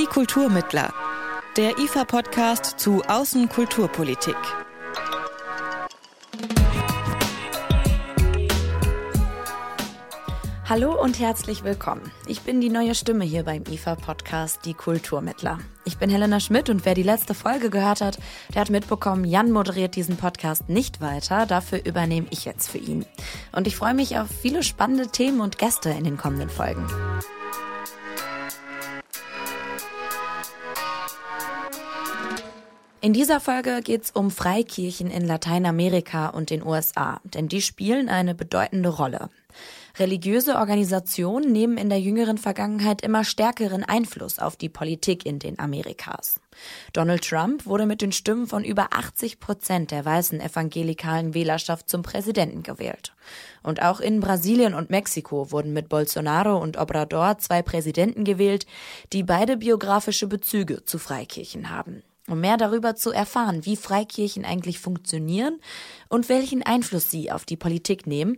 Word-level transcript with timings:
Die 0.00 0.06
Kulturmittler. 0.06 0.94
Der 1.58 1.78
IFA-Podcast 1.78 2.80
zu 2.80 3.02
Außenkulturpolitik. 3.06 4.34
Hallo 10.66 10.98
und 10.98 11.18
herzlich 11.18 11.64
willkommen. 11.64 12.10
Ich 12.26 12.40
bin 12.40 12.62
die 12.62 12.70
neue 12.70 12.94
Stimme 12.94 13.26
hier 13.26 13.42
beim 13.42 13.64
IFA-Podcast 13.64 14.64
Die 14.64 14.72
Kulturmittler. 14.72 15.58
Ich 15.84 15.98
bin 15.98 16.08
Helena 16.08 16.40
Schmidt 16.40 16.70
und 16.70 16.86
wer 16.86 16.94
die 16.94 17.02
letzte 17.02 17.34
Folge 17.34 17.68
gehört 17.68 18.00
hat, 18.00 18.18
der 18.54 18.62
hat 18.62 18.70
mitbekommen, 18.70 19.26
Jan 19.26 19.52
moderiert 19.52 19.96
diesen 19.96 20.16
Podcast 20.16 20.70
nicht 20.70 21.02
weiter. 21.02 21.44
Dafür 21.44 21.84
übernehme 21.84 22.28
ich 22.30 22.46
jetzt 22.46 22.70
für 22.70 22.78
ihn. 22.78 23.04
Und 23.52 23.66
ich 23.66 23.76
freue 23.76 23.92
mich 23.92 24.16
auf 24.16 24.28
viele 24.30 24.62
spannende 24.62 25.08
Themen 25.08 25.42
und 25.42 25.58
Gäste 25.58 25.90
in 25.90 26.04
den 26.04 26.16
kommenden 26.16 26.48
Folgen. 26.48 26.86
In 33.02 33.14
dieser 33.14 33.40
Folge 33.40 33.80
geht 33.82 34.04
es 34.04 34.10
um 34.10 34.30
Freikirchen 34.30 35.10
in 35.10 35.26
Lateinamerika 35.26 36.28
und 36.28 36.50
den 36.50 36.62
USA, 36.62 37.18
denn 37.24 37.48
die 37.48 37.62
spielen 37.62 38.10
eine 38.10 38.34
bedeutende 38.34 38.90
Rolle. 38.90 39.30
Religiöse 39.98 40.56
Organisationen 40.56 41.50
nehmen 41.50 41.78
in 41.78 41.88
der 41.88 41.98
jüngeren 41.98 42.36
Vergangenheit 42.36 43.00
immer 43.00 43.24
stärkeren 43.24 43.84
Einfluss 43.84 44.38
auf 44.38 44.56
die 44.56 44.68
Politik 44.68 45.24
in 45.24 45.38
den 45.38 45.58
Amerikas. 45.58 46.40
Donald 46.92 47.26
Trump 47.26 47.64
wurde 47.64 47.86
mit 47.86 48.02
den 48.02 48.12
Stimmen 48.12 48.46
von 48.46 48.64
über 48.64 48.88
80 48.92 49.40
Prozent 49.40 49.92
der 49.92 50.04
weißen 50.04 50.38
evangelikalen 50.38 51.32
Wählerschaft 51.32 51.88
zum 51.88 52.02
Präsidenten 52.02 52.62
gewählt. 52.62 53.14
Und 53.62 53.80
auch 53.80 54.00
in 54.00 54.20
Brasilien 54.20 54.74
und 54.74 54.90
Mexiko 54.90 55.50
wurden 55.50 55.72
mit 55.72 55.88
Bolsonaro 55.88 56.58
und 56.58 56.76
Obrador 56.76 57.38
zwei 57.38 57.62
Präsidenten 57.62 58.24
gewählt, 58.24 58.66
die 59.14 59.22
beide 59.22 59.56
biografische 59.56 60.26
Bezüge 60.26 60.84
zu 60.84 60.98
Freikirchen 60.98 61.70
haben. 61.70 62.02
Um 62.28 62.40
mehr 62.40 62.56
darüber 62.56 62.94
zu 62.94 63.10
erfahren, 63.10 63.64
wie 63.64 63.76
Freikirchen 63.76 64.44
eigentlich 64.44 64.78
funktionieren 64.78 65.58
und 66.10 66.28
welchen 66.28 66.62
Einfluss 66.62 67.10
sie 67.10 67.32
auf 67.32 67.46
die 67.46 67.56
Politik 67.56 68.06
nehmen, 68.06 68.36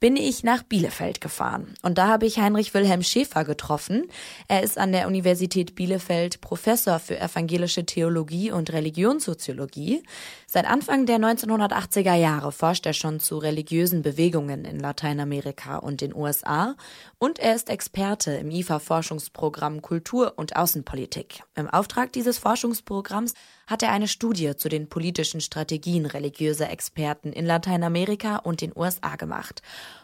bin 0.00 0.16
ich 0.16 0.42
nach 0.42 0.62
Bielefeld 0.62 1.20
gefahren. 1.20 1.74
Und 1.82 1.98
da 1.98 2.08
habe 2.08 2.24
ich 2.24 2.38
Heinrich 2.38 2.72
Wilhelm 2.72 3.02
Schäfer 3.02 3.44
getroffen. 3.44 4.06
Er 4.48 4.62
ist 4.62 4.78
an 4.78 4.92
der 4.92 5.06
Universität 5.06 5.74
Bielefeld 5.74 6.40
Professor 6.40 6.98
für 6.98 7.20
evangelische 7.20 7.84
Theologie 7.84 8.50
und 8.50 8.72
Religionssoziologie. 8.72 10.02
Seit 10.46 10.64
Anfang 10.64 11.04
der 11.04 11.18
1980er 11.18 12.14
Jahre 12.14 12.50
forscht 12.50 12.86
er 12.86 12.94
schon 12.94 13.20
zu 13.20 13.36
religiösen 13.36 14.00
Bewegungen 14.00 14.64
in 14.64 14.80
Lateinamerika 14.80 15.76
und 15.76 16.00
den 16.00 16.14
USA. 16.14 16.74
Und 17.18 17.38
er 17.38 17.54
ist 17.54 17.68
Experte 17.68 18.32
im 18.32 18.50
IFA-Forschungsprogramm 18.50 19.82
Kultur 19.82 20.32
und 20.36 20.56
Außenpolitik. 20.56 21.42
Im 21.54 21.68
Auftrag 21.68 22.14
dieses 22.14 22.38
Forschungsprogramms 22.38 23.34
hat 23.66 23.82
er 23.82 23.92
eine 23.92 24.08
Studie 24.08 24.56
zu 24.56 24.70
den 24.70 24.88
politischen 24.88 25.42
Strategien 25.42 26.06
religiöser 26.06 26.70
Experten 26.70 27.09
in 27.24 27.46
Lateinamerika 27.46 28.36
und 28.36 28.60
den 28.60 28.72
USA 28.74 29.16
gemacht. 29.16 29.62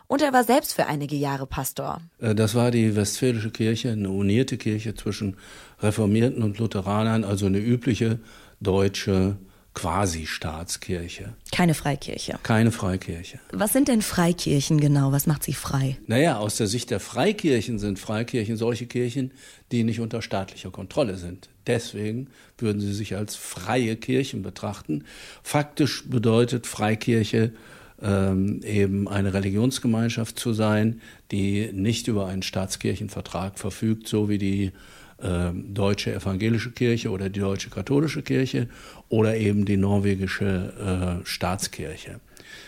Und 0.09 0.23
er 0.23 0.33
war 0.33 0.45
selbst 0.45 0.75
für 0.75 0.87
einige 0.87 1.17
Jahre 1.17 1.47
Pastor. 1.47 2.01
Äh, 2.21 2.35
das 2.35 2.55
war 2.55 2.71
die 2.71 2.95
Westfälische 2.95 3.51
Kirche, 3.51 3.93
eine 3.93 4.11
unierte 4.11 4.57
Kirche 4.57 4.95
zwischen 4.95 5.37
Reformierten 5.81 6.43
und 6.43 6.59
Lutheranern, 6.59 7.25
also 7.25 7.47
eine 7.47 7.59
übliche 7.59 8.21
deutsche 8.61 9.37
Quasi-Staatskirche. 9.75 11.35
Keine 11.53 11.75
Freikirche. 11.75 12.39
Keine 12.43 12.73
Freikirche. 12.73 13.41
Was 13.53 13.75
sind 13.75 13.89
denn 13.89 14.01
Freikirchen 14.01 14.81
genau? 14.81 15.13
Was 15.13 15.27
macht 15.27 15.43
sie 15.43 15.53
frei? 15.53 15.99
Naja, 16.07 16.39
aus 16.39 16.57
der 16.57 16.67
Sicht 16.67 16.91
der 16.91 16.99
Freikirchen 16.99 17.79
sind 17.79 17.99
Freikirchen 17.99 18.57
solche 18.57 18.87
Kirchen, 18.87 19.33
die 19.73 19.85
nicht 19.85 20.01
unter 20.01 20.23
staatlicher 20.23 20.71
Kontrolle 20.71 21.17
sind. 21.17 21.51
Deswegen 21.67 22.29
würden 22.59 22.81
sie 22.81 22.93
sich 22.93 23.17
als 23.17 23.37
freie 23.37 23.97
Kirchen 23.97 24.43
betrachten. 24.43 25.05
Faktisch 25.43 26.05
bedeutet 26.09 26.67
Freikirche 26.67 27.53
ähm, 28.01 28.61
eben 28.63 29.09
eine 29.09 29.33
Religionsgemeinschaft 29.35 30.39
zu 30.39 30.53
sein, 30.53 31.01
die 31.31 31.71
nicht 31.73 32.09
über 32.09 32.27
einen 32.27 32.43
Staatskirchenvertrag 32.43 33.59
verfügt, 33.59 34.07
so 34.07 34.29
wie 34.29 34.39
die 34.39 34.73
äh, 35.19 35.51
deutsche 35.53 36.15
evangelische 36.15 36.71
Kirche 36.73 37.11
oder 37.11 37.31
die 37.31 37.41
deutsche 37.41 37.71
katholische 37.71 38.23
Kirche 38.23 38.69
oder 39.09 39.37
eben 39.37 39.65
die 39.65 39.77
norwegische 39.77 41.23
äh, 41.23 41.27
Staatskirche. 41.27 42.21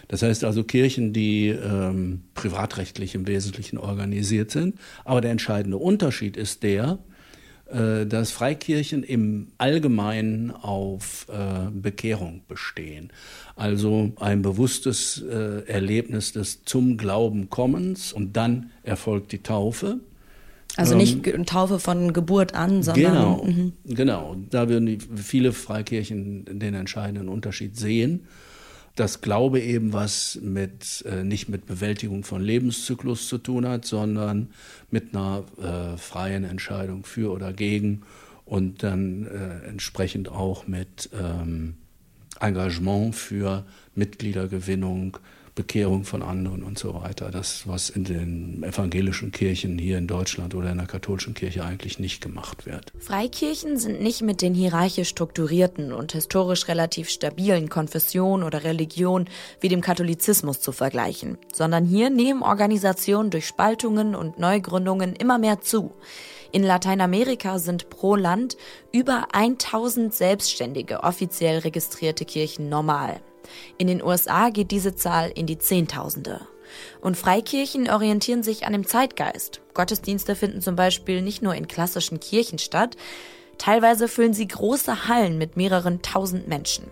Das 0.08 0.22
heißt 0.22 0.44
also 0.44 0.64
Kirchen, 0.64 1.12
die 1.12 1.48
ähm, 1.48 2.22
privatrechtlich 2.34 3.14
im 3.14 3.26
Wesentlichen 3.26 3.76
organisiert 3.76 4.50
sind. 4.50 4.76
Aber 5.04 5.20
der 5.20 5.30
entscheidende 5.30 5.76
Unterschied 5.76 6.36
ist 6.38 6.62
der, 6.62 6.98
dass 8.06 8.30
Freikirchen 8.30 9.02
im 9.02 9.48
Allgemeinen 9.58 10.50
auf 10.50 11.26
äh, 11.28 11.70
Bekehrung 11.70 12.42
bestehen. 12.48 13.12
Also 13.56 14.12
ein 14.16 14.42
bewusstes 14.42 15.22
äh, 15.22 15.66
Erlebnis 15.66 16.32
des 16.32 16.64
zum 16.64 16.96
Glauben 16.96 17.50
kommens 17.50 18.12
und 18.12 18.36
dann 18.36 18.70
erfolgt 18.82 19.32
die 19.32 19.42
Taufe. 19.42 20.00
Also 20.76 20.96
nicht 20.96 21.26
ähm, 21.26 21.44
Taufe 21.44 21.78
von 21.78 22.12
Geburt 22.12 22.54
an, 22.54 22.82
sondern. 22.82 23.12
Genau, 23.12 23.44
mhm. 23.44 23.72
genau. 23.84 24.36
Da 24.50 24.68
würden 24.68 24.98
viele 25.16 25.52
Freikirchen 25.52 26.44
den 26.58 26.74
entscheidenden 26.74 27.28
Unterschied 27.28 27.76
sehen 27.76 28.26
dass 28.98 29.20
Glaube 29.20 29.60
eben 29.60 29.92
was 29.92 30.38
mit 30.42 31.04
äh, 31.06 31.22
nicht 31.22 31.48
mit 31.48 31.66
Bewältigung 31.66 32.24
von 32.24 32.42
Lebenszyklus 32.42 33.28
zu 33.28 33.38
tun 33.38 33.66
hat, 33.66 33.84
sondern 33.84 34.48
mit 34.90 35.14
einer 35.14 35.44
äh, 35.60 35.96
freien 35.96 36.44
Entscheidung 36.44 37.04
für 37.04 37.30
oder 37.30 37.52
gegen 37.52 38.02
und 38.44 38.82
dann 38.82 39.26
äh, 39.26 39.68
entsprechend 39.68 40.28
auch 40.28 40.66
mit 40.66 41.10
ähm, 41.12 41.74
Engagement 42.40 43.14
für 43.14 43.64
Mitgliedergewinnung, 43.94 45.18
Bekehrung 45.58 46.04
von 46.04 46.22
anderen 46.22 46.62
und 46.62 46.78
so 46.78 46.94
weiter. 46.94 47.32
Das, 47.32 47.66
was 47.66 47.90
in 47.90 48.04
den 48.04 48.62
evangelischen 48.62 49.32
Kirchen 49.32 49.76
hier 49.76 49.98
in 49.98 50.06
Deutschland 50.06 50.54
oder 50.54 50.70
in 50.70 50.78
der 50.78 50.86
katholischen 50.86 51.34
Kirche 51.34 51.64
eigentlich 51.64 51.98
nicht 51.98 52.22
gemacht 52.22 52.64
wird. 52.64 52.92
Freikirchen 53.00 53.76
sind 53.76 54.00
nicht 54.00 54.22
mit 54.22 54.40
den 54.40 54.54
hierarchisch 54.54 55.08
strukturierten 55.08 55.92
und 55.92 56.12
historisch 56.12 56.68
relativ 56.68 57.10
stabilen 57.10 57.68
Konfessionen 57.68 58.46
oder 58.46 58.62
Religionen 58.62 59.28
wie 59.58 59.68
dem 59.68 59.80
Katholizismus 59.80 60.60
zu 60.60 60.70
vergleichen, 60.70 61.38
sondern 61.52 61.84
hier 61.84 62.08
nehmen 62.08 62.42
Organisationen 62.42 63.30
durch 63.30 63.48
Spaltungen 63.48 64.14
und 64.14 64.38
Neugründungen 64.38 65.16
immer 65.16 65.38
mehr 65.38 65.60
zu. 65.60 65.90
In 66.52 66.62
Lateinamerika 66.62 67.58
sind 67.58 67.90
pro 67.90 68.14
Land 68.14 68.56
über 68.92 69.26
1000 69.32 70.14
selbstständige 70.14 71.02
offiziell 71.02 71.58
registrierte 71.58 72.24
Kirchen 72.24 72.68
normal. 72.68 73.20
In 73.78 73.86
den 73.86 74.02
USA 74.02 74.50
geht 74.50 74.70
diese 74.70 74.94
Zahl 74.94 75.30
in 75.34 75.46
die 75.46 75.58
Zehntausende. 75.58 76.40
Und 77.00 77.16
Freikirchen 77.16 77.88
orientieren 77.90 78.42
sich 78.42 78.66
an 78.66 78.72
dem 78.72 78.86
Zeitgeist. 78.86 79.60
Gottesdienste 79.74 80.34
finden 80.34 80.60
zum 80.60 80.76
Beispiel 80.76 81.22
nicht 81.22 81.42
nur 81.42 81.54
in 81.54 81.68
klassischen 81.68 82.20
Kirchen 82.20 82.58
statt, 82.58 82.96
teilweise 83.56 84.08
füllen 84.08 84.34
sie 84.34 84.48
große 84.48 85.08
Hallen 85.08 85.38
mit 85.38 85.56
mehreren 85.56 86.02
tausend 86.02 86.48
Menschen. 86.48 86.84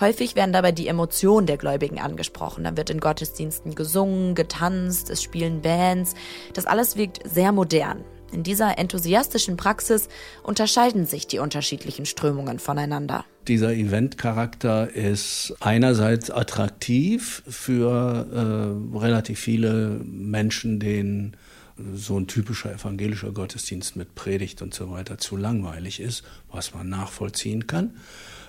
Häufig 0.00 0.34
werden 0.34 0.52
dabei 0.52 0.72
die 0.72 0.88
Emotionen 0.88 1.46
der 1.46 1.56
Gläubigen 1.56 1.98
angesprochen. 1.98 2.64
Dann 2.64 2.76
wird 2.76 2.90
in 2.90 3.00
Gottesdiensten 3.00 3.74
gesungen, 3.74 4.34
getanzt, 4.34 5.10
es 5.10 5.22
spielen 5.22 5.62
Bands. 5.62 6.14
Das 6.54 6.66
alles 6.66 6.96
wirkt 6.96 7.20
sehr 7.28 7.52
modern. 7.52 8.04
In 8.32 8.42
dieser 8.42 8.78
enthusiastischen 8.78 9.56
Praxis 9.56 10.08
unterscheiden 10.42 11.04
sich 11.04 11.26
die 11.26 11.38
unterschiedlichen 11.38 12.06
Strömungen 12.06 12.58
voneinander. 12.58 13.24
Dieser 13.46 13.74
Eventcharakter 13.74 14.90
ist 14.90 15.54
einerseits 15.60 16.30
attraktiv 16.30 17.42
für 17.46 18.26
äh, 18.94 18.98
relativ 18.98 19.38
viele 19.38 20.00
Menschen, 20.04 20.80
denen 20.80 21.36
so 21.94 22.18
ein 22.18 22.26
typischer 22.26 22.72
evangelischer 22.72 23.32
Gottesdienst 23.32 23.96
mit 23.96 24.14
Predigt 24.14 24.62
und 24.62 24.72
so 24.74 24.90
weiter 24.90 25.18
zu 25.18 25.36
langweilig 25.36 26.00
ist, 26.00 26.22
was 26.50 26.74
man 26.74 26.88
nachvollziehen 26.88 27.66
kann. 27.66 27.96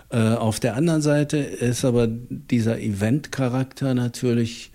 Äh, 0.09 0.17
auf 0.35 0.59
der 0.59 0.75
anderen 0.75 1.01
Seite 1.01 1.37
ist 1.37 1.83
aber 1.83 2.07
dieser 2.07 2.79
Eventcharakter 2.79 3.93
natürlich 3.95 4.72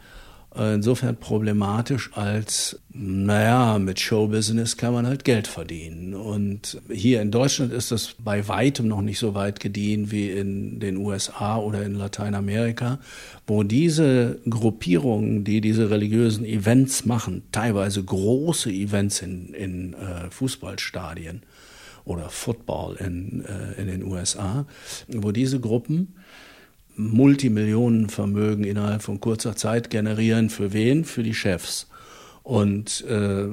insofern 0.59 1.17
problematisch, 1.17 2.11
als, 2.15 2.81
naja, 2.91 3.79
mit 3.79 4.01
Showbusiness 4.01 4.77
kann 4.77 4.93
man 4.93 5.07
halt 5.07 5.25
Geld 5.25 5.47
verdienen. 5.47 6.15
Und 6.15 6.81
hier 6.93 7.23
in 7.23 7.31
Deutschland 7.31 7.73
ist 7.73 7.93
das 7.93 8.15
bei 8.19 8.49
weitem 8.49 8.89
noch 8.89 9.03
nicht 9.03 9.19
so 9.19 9.35
weit 9.35 9.61
gediehen 9.61 10.11
wie 10.11 10.31
in 10.31 10.81
den 10.81 10.97
USA 10.97 11.59
oder 11.59 11.83
in 11.83 11.95
Lateinamerika, 11.95 12.99
wo 13.47 13.63
diese 13.63 14.41
Gruppierungen, 14.49 15.45
die 15.45 15.61
diese 15.61 15.91
religiösen 15.91 16.45
Events 16.45 17.05
machen, 17.05 17.45
teilweise 17.53 18.03
große 18.03 18.71
Events 18.71 19.23
in, 19.23 19.55
in 19.55 19.95
äh, 19.95 20.31
Fußballstadien 20.31 21.43
oder 22.05 22.31
Football 22.31 22.97
in, 22.97 23.45
äh, 23.45 23.81
in 23.81 23.87
den 23.87 24.03
USA, 24.03 24.67
wo 25.09 25.31
diese 25.31 25.61
Gruppen 25.61 26.15
Multimillionenvermögen 26.99 28.65
innerhalb 28.65 29.03
von 29.03 29.21
kurzer 29.21 29.57
Zeit 29.57 29.89
generieren. 29.89 30.51
Für 30.51 30.73
wen? 30.73 31.05
Für 31.05 31.23
die 31.23 31.35
Chefs. 31.35 31.88
Und 32.49 33.05
äh, 33.05 33.47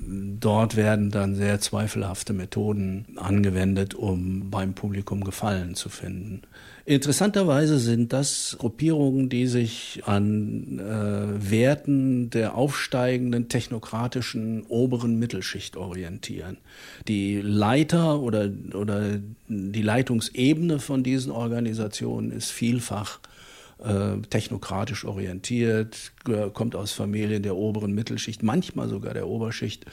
dort 0.00 0.74
werden 0.74 1.12
dann 1.12 1.36
sehr 1.36 1.60
zweifelhafte 1.60 2.32
Methoden 2.32 3.06
angewendet, 3.14 3.94
um 3.94 4.50
beim 4.50 4.74
Publikum 4.74 5.22
Gefallen 5.22 5.76
zu 5.76 5.88
finden. 5.88 6.42
Interessanterweise 6.84 7.78
sind 7.78 8.12
das 8.12 8.56
Gruppierungen, 8.58 9.28
die 9.28 9.46
sich 9.46 10.02
an 10.06 10.80
äh, 10.80 11.50
Werten 11.52 12.30
der 12.30 12.56
aufsteigenden 12.56 13.48
technokratischen 13.48 14.64
oberen 14.66 15.20
Mittelschicht 15.20 15.76
orientieren. 15.76 16.56
Die 17.06 17.40
Leiter 17.40 18.18
oder, 18.18 18.50
oder 18.74 19.20
die 19.46 19.82
Leitungsebene 19.82 20.80
von 20.80 21.04
diesen 21.04 21.30
Organisationen 21.30 22.32
ist 22.32 22.50
vielfach 22.50 23.20
äh, 23.82 24.20
technokratisch 24.28 25.04
orientiert, 25.04 26.12
kommt 26.52 26.76
aus 26.76 26.92
Familien 26.92 27.42
der 27.42 27.56
oberen 27.56 27.94
Mittelschicht, 27.94 28.42
manchmal 28.42 28.88
sogar 28.88 29.14
der 29.14 29.26
Oberschicht 29.26 29.86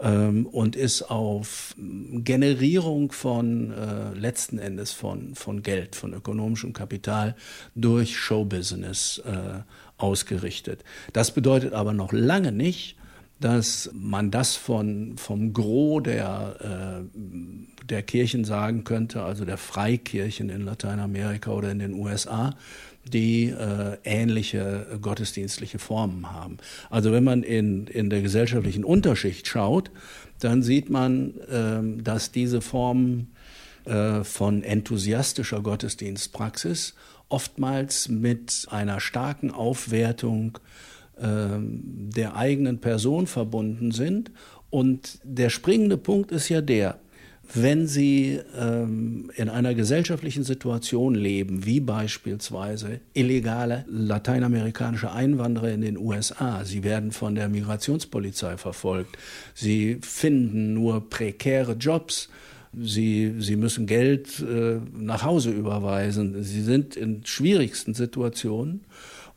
ähm, 0.00 0.46
und 0.46 0.76
ist 0.76 1.02
auf 1.02 1.74
Generierung 1.78 3.12
von 3.12 3.72
äh, 3.72 4.14
letzten 4.14 4.58
Endes 4.58 4.92
von, 4.92 5.34
von 5.34 5.62
Geld, 5.62 5.96
von 5.96 6.12
ökonomischem 6.14 6.72
Kapital 6.72 7.36
durch 7.74 8.16
Showbusiness 8.16 9.22
äh, 9.24 9.60
ausgerichtet. 9.96 10.84
Das 11.12 11.32
bedeutet 11.32 11.72
aber 11.72 11.92
noch 11.92 12.12
lange 12.12 12.52
nicht, 12.52 12.96
dass 13.40 13.90
man 13.94 14.30
das 14.30 14.54
von, 14.54 15.16
vom 15.16 15.52
Gros 15.54 16.02
der, 16.02 16.56
äh, 16.60 17.86
der 17.86 18.02
Kirchen 18.02 18.44
sagen 18.44 18.84
könnte, 18.84 19.22
also 19.22 19.44
der 19.44 19.56
Freikirchen 19.56 20.50
in 20.50 20.62
Lateinamerika 20.62 21.50
oder 21.50 21.70
in 21.70 21.78
den 21.78 21.94
USA, 21.94 22.54
die 23.04 23.46
äh, 23.46 23.96
ähnliche 24.04 24.98
gottesdienstliche 25.00 25.78
Formen 25.78 26.32
haben. 26.32 26.58
Also 26.90 27.12
wenn 27.12 27.24
man 27.24 27.42
in, 27.42 27.86
in 27.86 28.10
der 28.10 28.22
gesellschaftlichen 28.22 28.84
Unterschicht 28.84 29.46
schaut, 29.46 29.90
dann 30.38 30.62
sieht 30.62 30.90
man, 30.90 31.34
äh, 31.40 32.02
dass 32.02 32.32
diese 32.32 32.60
Formen 32.60 33.32
äh, 33.84 34.24
von 34.24 34.62
enthusiastischer 34.62 35.60
Gottesdienstpraxis 35.60 36.94
oftmals 37.28 38.08
mit 38.08 38.66
einer 38.70 39.00
starken 39.00 39.50
Aufwertung 39.50 40.58
ähm, 41.18 42.10
der 42.14 42.36
eigenen 42.36 42.80
Person 42.80 43.26
verbunden 43.26 43.92
sind. 43.92 44.30
Und 44.68 45.18
der 45.22 45.50
springende 45.50 45.96
Punkt 45.96 46.32
ist 46.32 46.48
ja 46.48 46.60
der, 46.60 46.98
wenn 47.54 47.86
Sie 47.86 48.40
ähm, 48.58 49.30
in 49.34 49.48
einer 49.48 49.74
gesellschaftlichen 49.74 50.44
Situation 50.44 51.14
leben, 51.14 51.66
wie 51.66 51.80
beispielsweise 51.80 53.00
illegale 53.12 53.84
lateinamerikanische 53.88 55.10
Einwanderer 55.12 55.70
in 55.70 55.80
den 55.80 55.98
USA, 55.98 56.64
sie 56.64 56.84
werden 56.84 57.12
von 57.12 57.34
der 57.34 57.48
Migrationspolizei 57.48 58.56
verfolgt, 58.56 59.16
sie 59.54 59.98
finden 60.02 60.74
nur 60.74 61.08
prekäre 61.10 61.72
Jobs, 61.72 62.28
sie, 62.78 63.34
sie 63.38 63.56
müssen 63.56 63.86
Geld 63.86 64.40
äh, 64.40 64.78
nach 64.96 65.24
Hause 65.24 65.50
überweisen, 65.50 66.42
sie 66.44 66.62
sind 66.62 66.96
in 66.96 67.24
schwierigsten 67.24 67.94
Situationen 67.94 68.84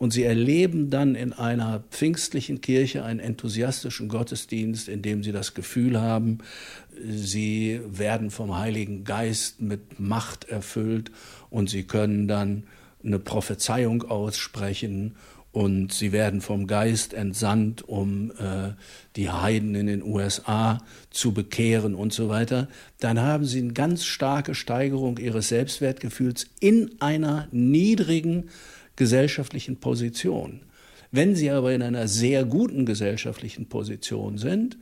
und 0.03 0.11
sie 0.11 0.23
erleben 0.23 0.89
dann 0.89 1.15
in 1.15 1.31
einer 1.31 1.81
pfingstlichen 1.89 2.59
Kirche 2.59 3.05
einen 3.05 3.21
enthusiastischen 3.21 4.09
Gottesdienst, 4.09 4.89
in 4.89 5.01
dem 5.01 5.23
sie 5.23 5.31
das 5.31 5.53
Gefühl 5.53 6.01
haben, 6.01 6.39
sie 7.01 7.79
werden 7.87 8.29
vom 8.29 8.57
Heiligen 8.57 9.05
Geist 9.05 9.61
mit 9.61 10.01
Macht 10.01 10.43
erfüllt 10.49 11.09
und 11.49 11.69
sie 11.69 11.83
können 11.83 12.27
dann 12.27 12.63
eine 13.01 13.17
Prophezeiung 13.17 14.03
aussprechen 14.03 15.15
und 15.53 15.93
sie 15.93 16.11
werden 16.11 16.41
vom 16.41 16.67
Geist 16.67 17.13
entsandt, 17.13 17.87
um 17.87 18.31
äh, 18.31 18.73
die 19.15 19.29
Heiden 19.29 19.73
in 19.73 19.87
den 19.87 20.03
USA 20.03 20.83
zu 21.11 21.31
bekehren 21.31 21.95
und 21.95 22.11
so 22.11 22.27
weiter, 22.27 22.67
dann 22.99 23.21
haben 23.21 23.45
sie 23.45 23.59
eine 23.59 23.71
ganz 23.71 24.03
starke 24.03 24.53
Steigerung 24.53 25.17
ihres 25.17 25.47
Selbstwertgefühls 25.47 26.47
in 26.59 26.91
einer 26.99 27.47
niedrigen 27.51 28.49
gesellschaftlichen 28.95 29.77
Position. 29.77 30.61
Wenn 31.11 31.35
sie 31.35 31.51
aber 31.51 31.73
in 31.73 31.81
einer 31.81 32.07
sehr 32.07 32.43
guten 32.43 32.85
gesellschaftlichen 32.85 33.67
Position 33.67 34.37
sind 34.37 34.77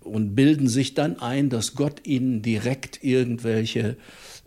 und 0.00 0.34
bilden 0.34 0.68
sich 0.68 0.94
dann 0.94 1.18
ein, 1.20 1.48
dass 1.48 1.74
Gott 1.74 2.06
ihnen 2.06 2.42
direkt 2.42 3.02
irgendwelche 3.02 3.96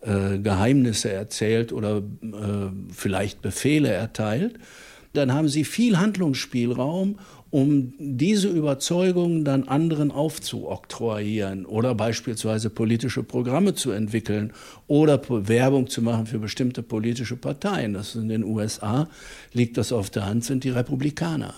äh, 0.01 0.37
Geheimnisse 0.37 1.11
erzählt 1.11 1.73
oder 1.73 1.97
äh, 1.97 2.69
vielleicht 2.91 3.41
Befehle 3.41 3.89
erteilt, 3.89 4.59
dann 5.13 5.33
haben 5.33 5.47
sie 5.47 5.63
viel 5.63 5.97
Handlungsspielraum 5.97 7.19
um 7.53 7.93
diese 7.99 8.47
Überzeugungen 8.47 9.45
dann 9.45 9.67
anderen 9.67 10.09
aufzuoktroyieren 10.09 11.67
oder 11.67 11.93
beispielsweise 11.93 12.71
politische 12.71 13.21
Programme 13.21 13.75
zu 13.75 13.91
entwickeln 13.91 14.53
oder 14.87 15.21
Werbung 15.29 15.87
zu 15.87 16.01
machen 16.01 16.25
für 16.25 16.39
bestimmte 16.39 16.81
politische 16.81 17.35
Parteien. 17.35 17.93
Das 17.93 18.15
in 18.15 18.27
den 18.27 18.43
USA 18.43 19.07
liegt 19.51 19.77
das 19.77 19.91
auf 19.91 20.09
der 20.09 20.25
Hand, 20.25 20.45
sind 20.45 20.63
die 20.63 20.71
Republikaner. 20.71 21.53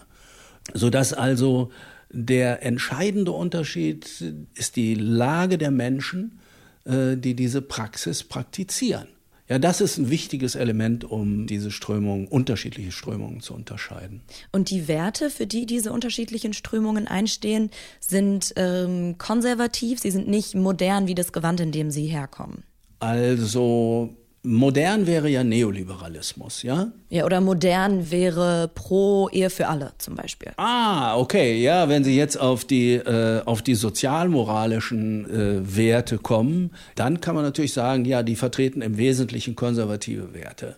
Sodass 0.74 1.14
also 1.14 1.72
der 2.10 2.62
entscheidende 2.62 3.32
Unterschied 3.32 4.06
ist 4.54 4.76
die 4.76 4.96
Lage 4.96 5.58
der 5.58 5.72
Menschen, 5.72 6.40
äh, 6.84 7.16
die 7.16 7.36
diese 7.36 7.62
Praxis 7.62 8.26
praktizieren. 8.26 9.08
Ja, 9.48 9.60
das 9.60 9.80
ist 9.80 9.98
ein 9.98 10.10
wichtiges 10.10 10.56
Element, 10.56 11.04
um 11.04 11.46
diese 11.46 11.70
Strömungen, 11.70 12.28
unterschiedliche 12.28 12.92
Strömungen 12.92 13.42
zu 13.42 13.54
unterscheiden. 13.54 14.22
Und 14.52 14.72
die 14.72 14.88
Werte, 14.88 15.30
für 15.30 15.46
die 15.46 15.68
diese 15.68 15.92
unterschiedlichen 15.92 16.54
Strömungen 16.54 17.08
einstehen, 17.08 17.70
sind 18.00 18.54
ähm, 18.56 19.20
konservativ, 19.20 20.00
sie 20.00 20.10
sind 20.10 20.28
nicht 20.28 20.56
modern 20.56 21.08
wie 21.08 21.14
das 21.14 21.32
Gewand, 21.32 21.60
in 21.60 21.72
dem 21.72 21.92
sie 21.92 22.08
herkommen. 22.08 22.64
Also 23.00 24.16
Modern 24.46 25.08
wäre 25.08 25.30
ja 25.30 25.44
Neoliberalismus, 25.44 26.64
ja? 26.64 26.92
Ja, 27.10 27.26
oder 27.26 27.42
modern 27.42 28.12
wäre 28.12 28.70
pro 28.74 29.28
Ehe 29.30 29.50
für 29.50 29.68
alle 29.68 29.94
zum 29.98 30.16
Beispiel. 30.16 30.52
Ah, 30.58 31.18
okay, 31.18 31.62
ja, 31.62 31.90
wenn 31.90 32.04
Sie 32.04 32.16
jetzt 32.16 32.40
auf 32.40 32.64
die, 32.66 32.94
äh, 32.94 33.42
auf 33.46 33.62
die 33.62 33.76
sozialmoralischen 33.76 35.30
äh, 35.30 35.76
Werte 35.76 36.18
kommen, 36.18 36.72
dann 36.96 37.22
kann 37.22 37.36
man 37.36 37.44
natürlich 37.44 37.74
sagen, 37.74 38.06
ja, 38.06 38.24
die 38.24 38.36
vertreten 38.36 38.82
im 38.82 38.98
Wesentlichen 38.98 39.56
konservative 39.56 40.34
Werte. 40.34 40.76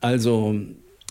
Also 0.00 0.56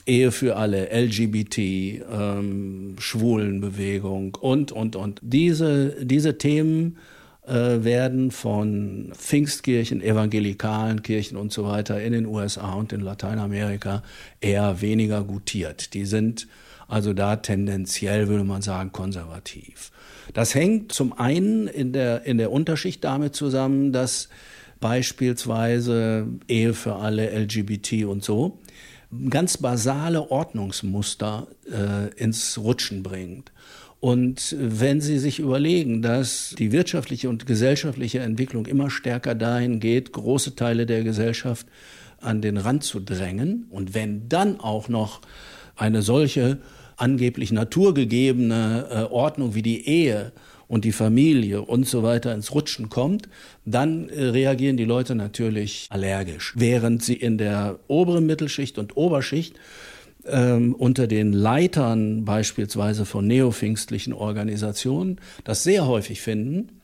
Ehe 0.06 0.32
für 0.32 0.58
alle, 0.58 0.90
LGBT, 0.92 1.58
ähm, 1.58 2.96
Schwulenbewegung 2.98 4.36
und, 4.40 4.72
und, 4.72 4.96
und. 4.96 5.20
Diese, 5.22 5.96
diese 6.04 6.38
Themen 6.38 6.98
werden 7.46 8.32
von 8.32 9.12
Pfingstkirchen, 9.16 10.02
evangelikalen 10.02 11.04
Kirchen 11.04 11.38
und 11.38 11.52
so 11.52 11.66
weiter 11.66 12.02
in 12.02 12.14
den 12.14 12.26
USA 12.26 12.74
und 12.74 12.94
in 12.94 13.02
Lateinamerika 13.02 14.02
eher 14.40 14.82
weniger 14.82 15.24
gutiert. 15.24 15.94
Die 15.94 16.06
sind 16.06 16.48
also 16.88 17.14
da 17.14 17.38
tendenziell, 17.38 18.28
würde 18.28 18.44
man 18.44 18.62
sagen, 18.62 18.92
konservativ. 18.92 19.92
Das 20.34 20.56
hängt 20.56 20.92
zum 20.92 21.14
einen 21.14 21.68
in 21.68 21.92
der, 21.92 22.26
in 22.26 22.38
der 22.38 22.52
Unterschicht 22.52 23.04
damit 23.04 23.36
zusammen, 23.36 23.92
dass 23.92 24.30
beispielsweise 24.80 26.28
Ehe 26.48 26.74
für 26.74 26.96
alle, 26.98 27.30
LGBT 27.30 28.06
und 28.06 28.24
so, 28.24 28.60
ganz 29.30 29.58
basale 29.58 30.30
Ordnungsmuster 30.30 31.48
äh, 31.72 32.14
ins 32.16 32.58
Rutschen 32.58 33.04
bringt. 33.04 33.52
Und 34.04 34.58
wenn 34.60 35.00
Sie 35.00 35.18
sich 35.18 35.40
überlegen, 35.40 36.02
dass 36.02 36.54
die 36.60 36.74
wirtschaftliche 36.74 37.30
und 37.30 37.46
gesellschaftliche 37.46 38.20
Entwicklung 38.20 38.66
immer 38.66 38.90
stärker 38.90 39.34
dahin 39.34 39.80
geht, 39.80 40.12
große 40.12 40.58
Teile 40.58 40.86
der 40.86 41.06
Gesellschaft 41.06 41.68
an 42.20 42.42
den 42.42 42.58
Rand 42.58 42.84
zu 42.84 43.00
drängen, 43.00 43.66
und 43.70 43.94
wenn 43.94 44.28
dann 44.28 44.60
auch 44.60 44.90
noch 44.90 45.22
eine 45.78 46.02
solche 46.02 46.58
angeblich 46.98 47.54
naturgegebene 47.54 48.88
äh, 48.92 49.14
Ordnung 49.14 49.56
wie 49.56 49.62
die 49.62 49.88
Ehe 49.88 50.34
und 50.68 50.84
die 50.84 50.92
Familie 50.92 51.62
und 51.62 51.88
so 51.88 52.04
weiter 52.04 52.34
ins 52.34 52.54
Rutschen 52.54 52.90
kommt, 52.90 53.30
dann 53.64 54.10
äh, 54.10 54.22
reagieren 54.22 54.76
die 54.76 54.84
Leute 54.84 55.16
natürlich 55.16 55.88
allergisch. 55.92 56.52
Während 56.58 57.04
sie 57.04 57.16
in 57.16 57.38
der 57.38 57.80
oberen 57.88 58.26
Mittelschicht 58.26 58.78
und 58.78 58.98
Oberschicht 58.98 59.56
ähm, 60.26 60.74
unter 60.76 61.08
den 61.08 61.34
Leitern 61.34 62.26
beispielsweise 62.26 63.06
von 63.06 63.28
neopfingstlichen 63.28 64.14
Organisationen 64.14 65.20
das 65.44 65.64
sehr 65.64 65.86
häufig 65.86 66.22
finden, 66.22 66.80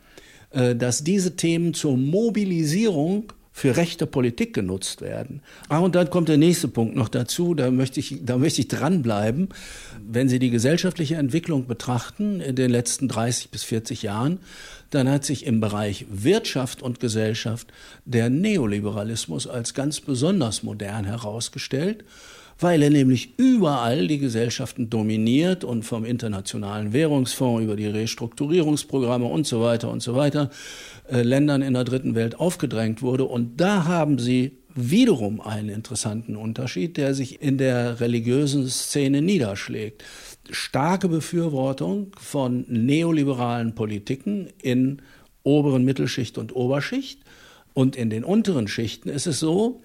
äh, 0.52 0.76
dass 0.76 1.04
diese 1.04 1.36
Themen 1.36 1.74
zur 1.74 1.98
Mobilisierung 1.98 3.32
für 3.52 3.76
rechte 3.76 4.06
Politik 4.06 4.54
genutzt 4.54 5.02
werden. 5.02 5.42
Ah, 5.68 5.80
und 5.80 5.94
dann 5.96 6.10
kommt 6.10 6.30
der 6.30 6.38
nächste 6.38 6.70
Punkt 6.70 6.96
noch 6.96 7.10
dazu, 7.10 7.54
da 7.54 7.72
möchte 7.72 8.00
ich, 8.00 8.20
da 8.24 8.38
möchte 8.38 8.62
ich 8.62 8.70
dranbleiben. 8.70 9.50
Wenn 10.02 10.30
Sie 10.30 10.40
die 10.40 10.50
gesellschaftliche 10.50 11.16
Entwicklung 11.16 11.68
betrachten 11.68 12.40
in 12.40 12.56
den 12.56 12.72
letzten 12.72 13.10
30 13.10 13.50
bis 13.50 13.64
40 13.64 14.04
Jahren, 14.04 14.40
dann 14.92 15.10
hat 15.10 15.26
sich 15.26 15.46
im 15.46 15.60
Bereich 15.60 16.06
Wirtschaft 16.10 16.82
und 16.82 17.02
Gesellschaft 17.02 17.68
der 18.06 18.30
Neoliberalismus 18.30 19.46
als 19.46 19.74
ganz 19.74 20.00
besonders 20.00 20.64
modern 20.64 21.04
herausgestellt 21.04 22.06
weil 22.60 22.84
er 22.84 22.90
nämlich 22.90 23.34
überall 23.38 24.08
die 24.08 24.18
Gesellschaften 24.18 24.90
dominiert 24.90 25.64
und 25.64 25.84
vom 25.84 26.04
Internationalen 26.04 26.92
Währungsfonds 26.92 27.64
über 27.64 27.76
die 27.76 27.88
Restrukturierungsprogramme 27.88 29.26
und 29.26 29.48
so 29.48 29.62
weiter 29.62 29.90
und 29.90 30.02
so 30.02 30.16
weiter 30.16 30.50
äh, 31.10 31.22
Ländern 31.22 31.62
in 31.62 31.74
der 31.74 31.86
dritten 31.86 32.16
Welt 32.16 32.40
aufgedrängt 32.40 33.02
wurde. 33.02 33.24
Und 33.24 33.62
da 33.62 33.86
haben 33.86 34.20
sie 34.20 34.58
wiederum 34.76 35.42
einen 35.42 35.70
interessanten 35.70 36.36
Unterschied, 36.36 36.98
der 36.98 37.14
sich 37.14 37.42
in 37.42 37.58
der 37.58 38.02
religiösen 38.02 38.68
Szene 38.68 39.22
niederschlägt. 39.22 40.04
Starke 40.52 41.08
Befürwortung 41.08 42.12
von 42.20 42.66
neoliberalen 42.68 43.74
Politiken 43.74 44.48
in 44.62 45.02
oberen 45.44 45.86
Mittelschicht 45.86 46.38
und 46.38 46.56
Oberschicht. 46.56 47.22
Und 47.74 47.96
in 47.96 48.10
den 48.10 48.24
unteren 48.24 48.68
Schichten 48.68 49.10
ist 49.10 49.28
es 49.28 49.40
so, 49.40 49.82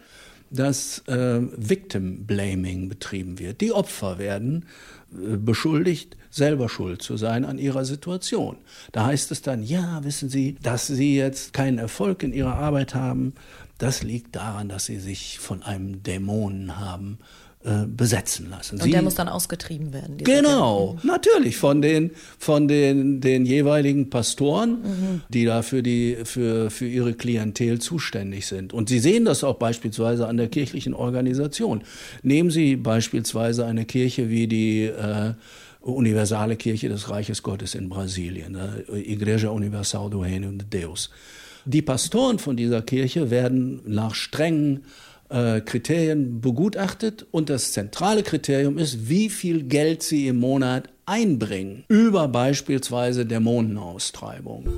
dass 0.55 1.01
äh, 1.09 1.41
Victim 1.57 2.27
Blaming 2.27 2.89
betrieben 2.89 3.39
wird. 3.39 3.61
Die 3.61 3.73
Opfer 3.73 4.19
werden 4.19 4.67
äh, 5.13 5.37
beschuldigt, 5.37 6.17
selber 6.31 6.69
schuld 6.69 7.03
zu 7.03 7.17
sein 7.17 7.45
an 7.45 7.59
ihrer 7.59 7.85
Situation. 7.85 8.57
Da 8.93 9.07
heißt 9.07 9.31
es 9.31 9.43
dann, 9.43 9.63
ja, 9.63 10.03
wissen 10.05 10.29
Sie, 10.29 10.57
dass 10.63 10.87
Sie 10.87 11.17
jetzt 11.17 11.53
keinen 11.53 11.79
Erfolg 11.79 12.23
in 12.23 12.33
Ihrer 12.33 12.55
Arbeit 12.55 12.95
haben, 12.95 13.35
das 13.79 14.03
liegt 14.03 14.37
daran, 14.37 14.69
dass 14.69 14.87
Sie 14.87 14.99
sich 14.99 15.39
von 15.39 15.63
einem 15.63 16.03
Dämonen 16.03 16.79
haben 16.79 17.19
äh, 17.65 17.87
besetzen 17.87 18.51
lassen. 18.51 18.75
Und 18.75 18.83
Sie, 18.83 18.91
der 18.91 19.01
muss 19.01 19.15
dann 19.15 19.27
ausgetrieben 19.27 19.95
werden. 19.95 20.19
Genau, 20.19 20.99
Dämon. 21.01 21.07
natürlich 21.07 21.57
von 21.57 21.81
den 21.81 22.11
von 22.39 22.69
den 22.69 23.23
den 23.23 23.47
jeweiligen 23.47 24.11
Pastoren, 24.11 24.83
mhm. 24.83 25.23
die 25.31 25.47
da 25.47 25.63
für 25.63 25.83
die 25.83 26.19
für 26.25 26.71
für 26.71 26.87
ihre 26.87 27.15
Klientel 27.15 27.81
zuständig 27.81 28.47
sind. 28.47 28.75
Und 28.75 28.91
Sie 28.91 28.99
sehen 28.99 29.25
das 29.25 29.45
auch 29.45 29.55
beispielsweise 29.55 30.29
an 30.29 30.37
der 30.37 30.49
kirchlichen 30.49 30.93
Organisation. 30.93 31.85
Nehmen 32.23 32.51
Sie 32.51 32.77
beispielsweise 32.77 33.65
eine 33.65 33.87
Kirche 33.87 34.29
wie 34.29 34.47
die 34.47 34.83
äh, 34.85 35.33
universale 35.81 36.57
Kirche 36.57 36.91
des 36.91 37.09
Reiches 37.09 37.43
Gottes 37.43 37.75
in 37.75 37.89
Brasilien, 37.89 38.57
äh, 38.57 38.99
Igreja 38.99 39.49
Universal 39.49 40.11
do 40.11 40.21
Reino 40.21 40.51
de 40.51 40.83
Deus. 40.83 41.09
Die 41.65 41.81
Pastoren 41.81 42.39
von 42.39 42.59
dieser 42.59 42.83
Kirche 42.83 43.31
werden 43.31 43.81
nach 43.87 44.15
strengen 44.15 44.85
äh, 45.35 45.61
Kriterien 45.61 46.41
begutachtet 46.41 47.27
und 47.33 47.51
das 47.51 47.73
zentrale 47.73 48.23
Kriterium 48.23 48.79
ist, 48.79 49.09
wie 49.09 49.29
viel 49.29 49.65
Geld 49.65 50.03
sie 50.03 50.29
im 50.29 50.39
Monat 50.39 50.89
einbringen 51.07 51.85
über 51.89 52.29
beispielsweise 52.29 53.27
Dämonenaustreibung. 53.27 54.69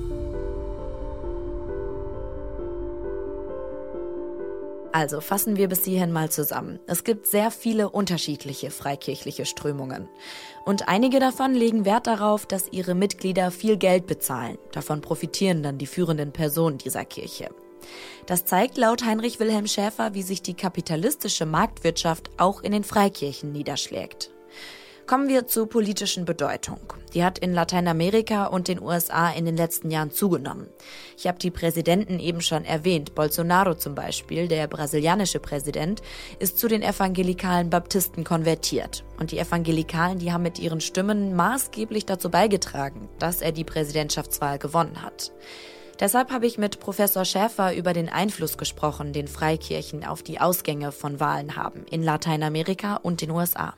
Also 4.92 5.20
fassen 5.20 5.58
wir 5.58 5.68
bis 5.68 5.84
hierhin 5.84 6.10
mal 6.10 6.30
zusammen. 6.30 6.78
Es 6.86 7.04
gibt 7.04 7.26
sehr 7.26 7.50
viele 7.50 7.90
unterschiedliche 7.90 8.70
freikirchliche 8.70 9.44
Strömungen. 9.44 10.08
Und 10.64 10.88
einige 10.88 11.20
davon 11.20 11.52
legen 11.52 11.84
Wert 11.84 12.06
darauf, 12.06 12.46
dass 12.46 12.72
ihre 12.72 12.94
Mitglieder 12.94 13.50
viel 13.50 13.76
Geld 13.76 14.06
bezahlen. 14.06 14.56
Davon 14.72 15.02
profitieren 15.02 15.62
dann 15.62 15.76
die 15.76 15.86
führenden 15.86 16.32
Personen 16.32 16.78
dieser 16.78 17.04
Kirche. 17.04 17.50
Das 18.26 18.44
zeigt 18.44 18.76
laut 18.76 19.04
Heinrich 19.04 19.40
Wilhelm 19.40 19.66
Schäfer, 19.66 20.14
wie 20.14 20.22
sich 20.22 20.42
die 20.42 20.54
kapitalistische 20.54 21.46
Marktwirtschaft 21.46 22.30
auch 22.38 22.62
in 22.62 22.72
den 22.72 22.84
Freikirchen 22.84 23.52
niederschlägt. 23.52 24.30
Kommen 25.06 25.28
wir 25.28 25.46
zur 25.46 25.68
politischen 25.68 26.24
Bedeutung. 26.24 26.80
Die 27.14 27.22
hat 27.22 27.38
in 27.38 27.54
Lateinamerika 27.54 28.46
und 28.46 28.66
den 28.66 28.82
USA 28.82 29.30
in 29.30 29.44
den 29.44 29.56
letzten 29.56 29.92
Jahren 29.92 30.10
zugenommen. 30.10 30.66
Ich 31.16 31.28
habe 31.28 31.38
die 31.38 31.52
Präsidenten 31.52 32.18
eben 32.18 32.40
schon 32.40 32.64
erwähnt. 32.64 33.14
Bolsonaro 33.14 33.74
zum 33.74 33.94
Beispiel, 33.94 34.48
der 34.48 34.66
brasilianische 34.66 35.38
Präsident, 35.38 36.02
ist 36.40 36.58
zu 36.58 36.66
den 36.66 36.82
evangelikalen 36.82 37.70
Baptisten 37.70 38.24
konvertiert. 38.24 39.04
Und 39.20 39.30
die 39.30 39.38
Evangelikalen, 39.38 40.18
die 40.18 40.32
haben 40.32 40.42
mit 40.42 40.58
ihren 40.58 40.80
Stimmen 40.80 41.36
maßgeblich 41.36 42.04
dazu 42.04 42.28
beigetragen, 42.28 43.08
dass 43.20 43.42
er 43.42 43.52
die 43.52 43.64
Präsidentschaftswahl 43.64 44.58
gewonnen 44.58 45.02
hat. 45.02 45.30
Deshalb 45.98 46.30
habe 46.30 46.46
ich 46.46 46.58
mit 46.58 46.78
Professor 46.78 47.24
Schäfer 47.24 47.74
über 47.74 47.94
den 47.94 48.10
Einfluss 48.10 48.58
gesprochen, 48.58 49.14
den 49.14 49.28
Freikirchen 49.28 50.04
auf 50.04 50.22
die 50.22 50.40
Ausgänge 50.40 50.92
von 50.92 51.20
Wahlen 51.20 51.56
haben 51.56 51.84
in 51.90 52.02
Lateinamerika 52.02 52.96
und 52.96 53.22
den 53.22 53.30
USA. 53.30 53.74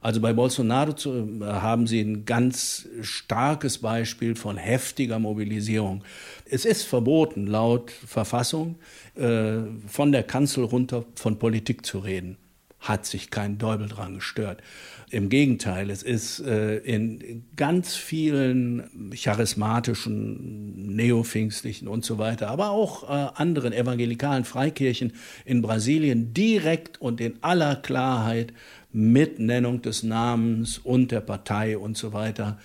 Also 0.00 0.20
bei 0.20 0.32
Bolsonaro 0.32 0.92
äh, 0.92 1.44
haben 1.44 1.86
Sie 1.86 2.00
ein 2.00 2.24
ganz 2.24 2.88
starkes 3.02 3.78
Beispiel 3.78 4.36
von 4.36 4.56
heftiger 4.56 5.18
Mobilisierung. 5.18 6.04
Es 6.44 6.64
ist 6.64 6.84
verboten, 6.84 7.46
laut 7.46 7.90
Verfassung 7.90 8.76
äh, 9.16 9.58
von 9.86 10.12
der 10.12 10.22
Kanzel 10.22 10.64
runter 10.64 11.04
von 11.16 11.38
Politik 11.38 11.84
zu 11.84 11.98
reden. 11.98 12.38
Hat 12.80 13.06
sich 13.06 13.30
kein 13.30 13.58
Däubel 13.58 13.88
dran 13.88 14.14
gestört. 14.14 14.62
Im 15.10 15.28
Gegenteil, 15.30 15.90
es 15.90 16.02
ist 16.02 16.40
äh, 16.40 16.76
in 16.78 17.44
ganz 17.56 17.96
vielen 17.96 19.10
charismatischen, 19.14 20.94
neopfingstlichen 20.94 21.88
und 21.88 22.04
so 22.04 22.18
weiter, 22.18 22.48
aber 22.48 22.70
auch 22.70 23.04
äh, 23.04 23.30
anderen 23.34 23.72
evangelikalen 23.72 24.44
Freikirchen 24.44 25.12
in 25.44 25.62
Brasilien 25.62 26.34
direkt 26.34 27.00
und 27.00 27.20
in 27.20 27.42
aller 27.42 27.76
Klarheit 27.76 28.52
mit 28.92 29.38
Nennung 29.38 29.82
des 29.82 30.02
Namens 30.02 30.78
und 30.78 31.10
der 31.10 31.20
Partei 31.20 31.78
und 31.78 31.96
so 31.96 32.12
weiter 32.12 32.58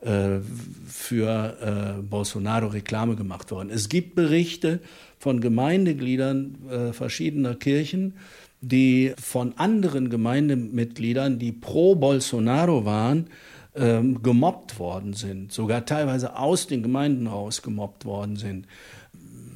äh, 0.00 0.40
für 0.86 1.98
äh, 1.98 2.02
Bolsonaro 2.02 2.68
Reklame 2.68 3.16
gemacht 3.16 3.50
worden. 3.50 3.68
Es 3.70 3.90
gibt 3.90 4.14
Berichte 4.14 4.80
von 5.18 5.42
Gemeindegliedern 5.42 6.56
äh, 6.70 6.92
verschiedener 6.94 7.54
Kirchen, 7.54 8.14
die 8.60 9.14
von 9.20 9.54
anderen 9.56 10.10
Gemeindemitgliedern, 10.10 11.38
die 11.38 11.52
pro 11.52 11.94
Bolsonaro 11.94 12.84
waren, 12.84 13.26
ähm, 13.74 14.22
gemobbt 14.22 14.78
worden 14.78 15.14
sind, 15.14 15.52
sogar 15.52 15.86
teilweise 15.86 16.36
aus 16.36 16.66
den 16.66 16.82
Gemeinden 16.82 17.26
raus 17.26 17.62
gemobbt 17.62 18.04
worden 18.04 18.36
sind. 18.36 18.66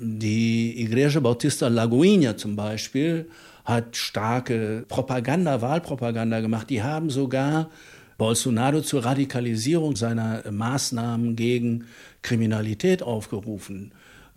Die 0.00 0.80
Igreja 0.80 1.20
Bautista 1.20 1.68
Lagoinha 1.68 2.36
zum 2.36 2.56
Beispiel 2.56 3.28
hat 3.64 3.96
starke 3.96 4.84
Propaganda, 4.88 5.60
Wahlpropaganda 5.62 6.40
gemacht. 6.40 6.68
Die 6.70 6.82
haben 6.82 7.10
sogar 7.10 7.70
Bolsonaro 8.18 8.80
zur 8.82 9.04
Radikalisierung 9.04 9.96
seiner 9.96 10.42
Maßnahmen 10.50 11.36
gegen 11.36 11.86
Kriminalität 12.22 13.02
aufgerufen. 13.02 13.92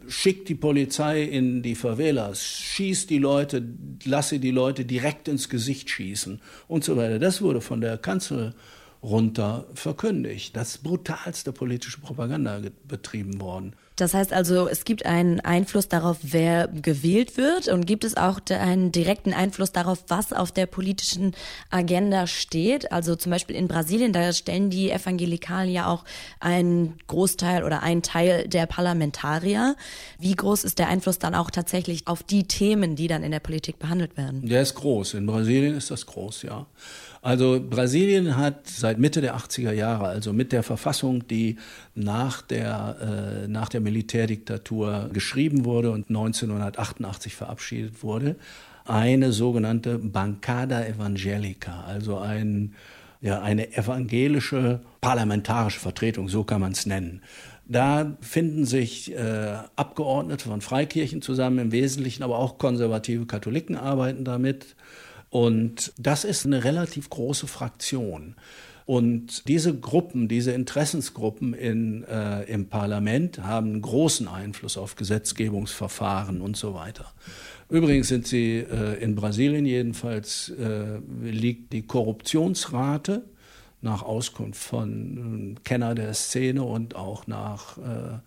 Schickt 0.08 0.48
die 0.50 0.56
Polizei 0.56 1.24
in 1.24 1.62
die 1.62 1.76
Favelas, 1.76 2.44
schießt 2.44 3.10
die 3.10 3.18
Leute, 3.18 3.64
lasse 4.06 4.40
die 4.40 4.52
Leute 4.52 4.86
direkt 4.86 5.28
ins 5.28 5.50
Gesicht 5.50 5.90
schießen 5.90 6.40
und 6.68 6.84
so 6.84 6.96
weiter. 6.96 7.20
Das 7.20 7.42
wurde 7.42 7.62
von 7.62 7.82
der 7.82 7.98
Kanzler 7.98 8.54
runter 9.04 9.66
verkündigt. 9.74 10.56
Das 10.56 10.78
brutalste 10.80 11.52
politische 11.52 12.00
Propaganda 12.00 12.60
betrieben 12.88 13.40
worden. 13.42 13.76
Das 13.98 14.14
heißt 14.14 14.32
also, 14.32 14.68
es 14.68 14.86
gibt 14.86 15.08
einen 15.08 15.40
Einfluss 15.40 15.88
darauf, 15.88 16.18
wer 16.22 16.68
gewählt 16.68 17.36
wird 17.36 17.68
und 17.68 17.88
gibt 17.88 18.04
es 18.04 18.16
auch 18.16 18.40
einen 18.48 18.92
direkten 18.92 19.34
Einfluss 19.34 19.72
darauf, 19.72 20.04
was 20.08 20.34
auf 20.34 20.52
der 20.52 20.68
politischen 20.68 21.34
Agenda 21.72 22.28
steht. 22.28 22.92
Also 22.92 23.16
zum 23.16 23.32
Beispiel 23.32 23.56
in 23.56 23.68
Brasilien, 23.68 24.14
da 24.14 24.32
stellen 24.34 24.70
die 24.70 24.92
Evangelikalen 24.92 25.72
ja 25.72 25.88
auch 25.88 26.06
einen 26.40 27.00
Großteil 27.08 27.64
oder 27.64 27.82
einen 27.82 28.04
Teil 28.04 28.48
der 28.48 28.68
Parlamentarier. 28.68 29.76
Wie 30.20 30.36
groß 30.36 30.64
ist 30.64 30.78
der 30.78 30.90
Einfluss 30.90 31.18
dann 31.18 31.34
auch 31.34 31.50
tatsächlich 31.50 32.08
auf 32.08 32.22
die 32.22 32.44
Themen, 32.44 32.96
die 32.96 33.08
dann 33.08 33.24
in 33.24 33.32
der 33.32 33.40
Politik 33.40 33.80
behandelt 33.80 34.16
werden? 34.16 34.48
Der 34.48 34.62
ist 34.62 34.76
groß. 34.76 35.16
In 35.16 35.26
Brasilien 35.26 35.76
ist 35.76 35.90
das 35.90 36.06
groß, 36.06 36.44
ja. 36.44 36.68
Also 37.28 37.60
Brasilien 37.60 38.38
hat 38.38 38.68
seit 38.68 39.00
Mitte 39.00 39.20
der 39.20 39.36
80er 39.36 39.74
Jahre, 39.74 40.08
also 40.08 40.32
mit 40.32 40.54
der 40.54 40.64
Verfassung, 40.64 41.28
die 41.28 41.58
nach 41.94 42.42
der, 42.42 43.44
äh, 43.44 43.48
nach 43.50 43.68
der 43.68 43.82
Militärdiktatur 43.82 45.10
geschrieben 45.12 45.66
wurde 45.66 45.92
und 45.92 46.10
1988 46.10 47.36
verabschiedet 47.36 48.02
wurde, 48.02 48.38
eine 48.86 49.34
sogenannte 49.34 50.00
Bancada 50.00 50.86
Evangelica, 50.86 51.84
also 51.86 52.18
ein, 52.18 52.76
ja, 53.20 53.42
eine 53.42 53.76
evangelische 53.76 54.80
parlamentarische 55.02 55.82
Vertretung, 55.82 56.30
so 56.30 56.46
kann 56.46 56.62
man 56.62 56.72
es 56.72 56.86
nennen. 56.86 57.22
Da 57.66 58.16
finden 58.22 58.64
sich 58.64 59.14
äh, 59.14 59.58
Abgeordnete 59.76 60.48
von 60.48 60.62
Freikirchen 60.62 61.22
zusammen, 61.22 61.60
im 61.60 61.72
Wesentlichen 61.74 62.24
aber 62.24 62.40
auch 62.40 62.58
konservative 62.58 63.26
Katholiken 63.26 63.76
arbeiten 63.76 64.24
damit. 64.24 64.78
Und 65.38 65.94
das 66.00 66.24
ist 66.24 66.48
eine 66.48 66.64
relativ 66.64 67.12
große 67.12 67.46
Fraktion. 67.46 68.34
Und 68.88 69.48
diese 69.48 69.78
Gruppen, 69.78 70.28
diese 70.28 70.52
Interessensgruppen 70.52 71.54
in, 71.54 72.04
äh, 72.06 72.42
im 72.46 72.70
Parlament 72.70 73.44
haben 73.44 73.80
großen 73.80 74.28
Einfluss 74.28 74.80
auf 74.80 74.96
Gesetzgebungsverfahren 74.96 76.42
und 76.42 76.58
so 76.58 76.74
weiter. 76.74 77.14
Übrigens 77.70 78.08
sind 78.08 78.26
sie 78.26 78.58
äh, 78.58 78.96
in 79.00 79.14
Brasilien 79.14 79.68
jedenfalls, 79.68 80.50
äh, 80.58 80.98
liegt 81.22 81.72
die 81.72 81.84
Korruptionsrate 81.84 83.22
nach 83.82 84.02
Auskunft 84.02 84.64
von 84.64 85.56
äh, 85.56 85.60
Kenner 85.64 85.94
der 85.94 86.16
Szene 86.16 86.64
und 86.64 86.96
auch 86.96 87.28
nach 87.28 87.78
äh, 87.78 88.18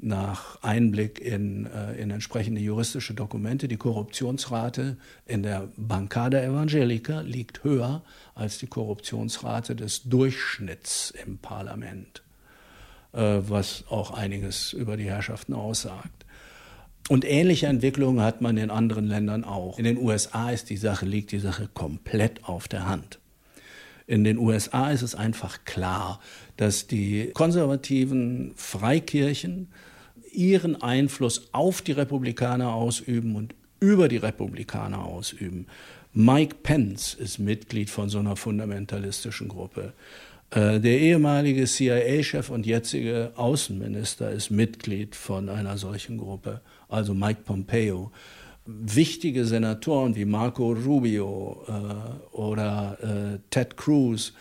nach 0.00 0.62
Einblick 0.62 1.20
in, 1.20 1.66
äh, 1.66 1.94
in 1.94 2.10
entsprechende 2.10 2.60
juristische 2.60 3.14
Dokumente, 3.14 3.68
die 3.68 3.76
Korruptionsrate 3.76 4.96
in 5.26 5.42
der 5.42 5.68
Bancada 5.76 6.40
Evangelica 6.42 7.20
liegt 7.20 7.64
höher 7.64 8.02
als 8.34 8.58
die 8.58 8.66
Korruptionsrate 8.66 9.74
des 9.74 10.04
Durchschnitts 10.04 11.12
im 11.24 11.38
Parlament, 11.38 12.22
äh, 13.12 13.38
was 13.40 13.84
auch 13.88 14.12
einiges 14.12 14.72
über 14.72 14.96
die 14.96 15.10
Herrschaften 15.10 15.54
aussagt. 15.54 16.24
Und 17.08 17.24
ähnliche 17.24 17.66
Entwicklungen 17.66 18.22
hat 18.22 18.40
man 18.40 18.56
in 18.58 18.70
anderen 18.70 19.06
Ländern 19.06 19.44
auch. 19.44 19.78
In 19.78 19.84
den 19.84 19.96
USA 19.98 20.50
ist 20.50 20.68
die 20.68 20.76
Sache, 20.76 21.06
liegt 21.06 21.32
die 21.32 21.38
Sache 21.38 21.68
komplett 21.72 22.44
auf 22.44 22.68
der 22.68 22.86
Hand. 22.86 23.18
In 24.08 24.24
den 24.24 24.38
USA 24.38 24.90
ist 24.90 25.02
es 25.02 25.14
einfach 25.14 25.66
klar, 25.66 26.18
dass 26.56 26.86
die 26.86 27.30
konservativen 27.34 28.52
Freikirchen 28.56 29.68
ihren 30.32 30.80
Einfluss 30.80 31.50
auf 31.52 31.82
die 31.82 31.92
Republikaner 31.92 32.72
ausüben 32.72 33.36
und 33.36 33.54
über 33.80 34.08
die 34.08 34.16
Republikaner 34.16 35.04
ausüben. 35.04 35.66
Mike 36.14 36.56
Pence 36.62 37.12
ist 37.12 37.38
Mitglied 37.38 37.90
von 37.90 38.08
so 38.08 38.18
einer 38.18 38.36
fundamentalistischen 38.36 39.48
Gruppe. 39.48 39.92
Äh, 40.52 40.80
der 40.80 40.98
ehemalige 41.00 41.66
CIA-Chef 41.66 42.48
und 42.48 42.64
jetzige 42.64 43.32
Außenminister 43.36 44.30
ist 44.30 44.50
Mitglied 44.50 45.16
von 45.16 45.50
einer 45.50 45.76
solchen 45.76 46.16
Gruppe, 46.16 46.62
also 46.88 47.12
Mike 47.12 47.42
Pompeo. 47.44 48.10
Wichtige 48.70 49.46
Senatoren 49.46 50.14
wie 50.14 50.26
Marco 50.26 50.72
Rubio 50.72 51.64
äh, 51.66 52.36
oder 52.36 52.98
äh, 53.00 53.38
Ted 53.48 53.78
Cruz 53.78 54.34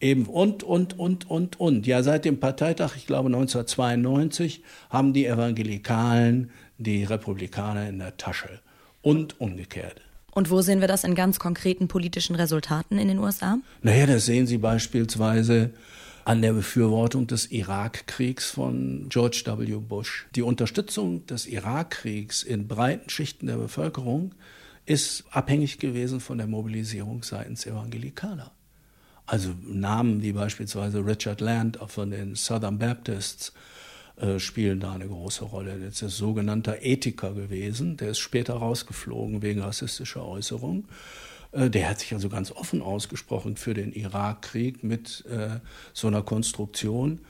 eben 0.00 0.26
und, 0.26 0.64
und, 0.64 0.98
und, 0.98 1.30
und, 1.30 1.60
und. 1.60 1.86
Ja, 1.86 2.02
seit 2.02 2.24
dem 2.24 2.40
Parteitag, 2.40 2.96
ich 2.96 3.06
glaube 3.06 3.28
1992, 3.28 4.62
haben 4.90 5.12
die 5.12 5.26
Evangelikalen 5.26 6.50
die 6.78 7.04
Republikaner 7.04 7.88
in 7.88 8.00
der 8.00 8.16
Tasche 8.16 8.60
und 9.00 9.40
umgekehrt. 9.40 10.00
Und 10.32 10.50
wo 10.50 10.60
sehen 10.60 10.80
wir 10.80 10.88
das 10.88 11.04
in 11.04 11.14
ganz 11.14 11.38
konkreten 11.38 11.86
politischen 11.86 12.34
Resultaten 12.34 12.98
in 12.98 13.06
den 13.06 13.18
USA? 13.18 13.58
Naja, 13.82 14.06
das 14.06 14.26
sehen 14.26 14.48
Sie 14.48 14.58
beispielsweise 14.58 15.70
an 16.28 16.42
der 16.42 16.52
Befürwortung 16.52 17.26
des 17.26 17.50
Irakkriegs 17.50 18.50
von 18.50 19.08
George 19.08 19.44
W. 19.46 19.76
Bush. 19.76 20.26
Die 20.34 20.42
Unterstützung 20.42 21.24
des 21.24 21.46
Irakkriegs 21.46 22.42
in 22.42 22.68
breiten 22.68 23.08
Schichten 23.08 23.46
der 23.46 23.56
Bevölkerung 23.56 24.34
ist 24.84 25.24
abhängig 25.30 25.78
gewesen 25.78 26.20
von 26.20 26.36
der 26.36 26.46
Mobilisierung 26.46 27.22
seitens 27.22 27.64
Evangelikaler. 27.64 28.52
Also 29.24 29.54
Namen 29.62 30.22
wie 30.22 30.32
beispielsweise 30.32 30.98
Richard 30.98 31.40
Land 31.40 31.78
von 31.86 32.10
den 32.10 32.34
Southern 32.34 32.78
Baptists 32.78 33.54
äh, 34.16 34.38
spielen 34.38 34.80
da 34.80 34.92
eine 34.92 35.08
große 35.08 35.46
Rolle. 35.46 35.78
Das 35.78 36.02
ist 36.02 36.18
sogenannter 36.18 36.82
Ethiker 36.82 37.32
gewesen, 37.32 37.96
der 37.96 38.10
ist 38.10 38.18
später 38.18 38.52
rausgeflogen 38.52 39.40
wegen 39.40 39.62
rassistischer 39.62 40.26
Äußerungen. 40.26 40.84
Äh, 41.52 41.70
der 41.70 41.88
hat 41.90 42.00
sich 42.00 42.12
also 42.12 42.28
ganz 42.28 42.52
offen 42.52 42.82
ausgesprochen 42.82 43.56
für 43.56 43.74
den 43.74 43.92
Irakkrieg 43.92 44.84
mit 44.84 45.24
äh, 45.26 45.60
so 45.92 46.08
einer 46.08 46.22
Konstruktion, 46.22 47.20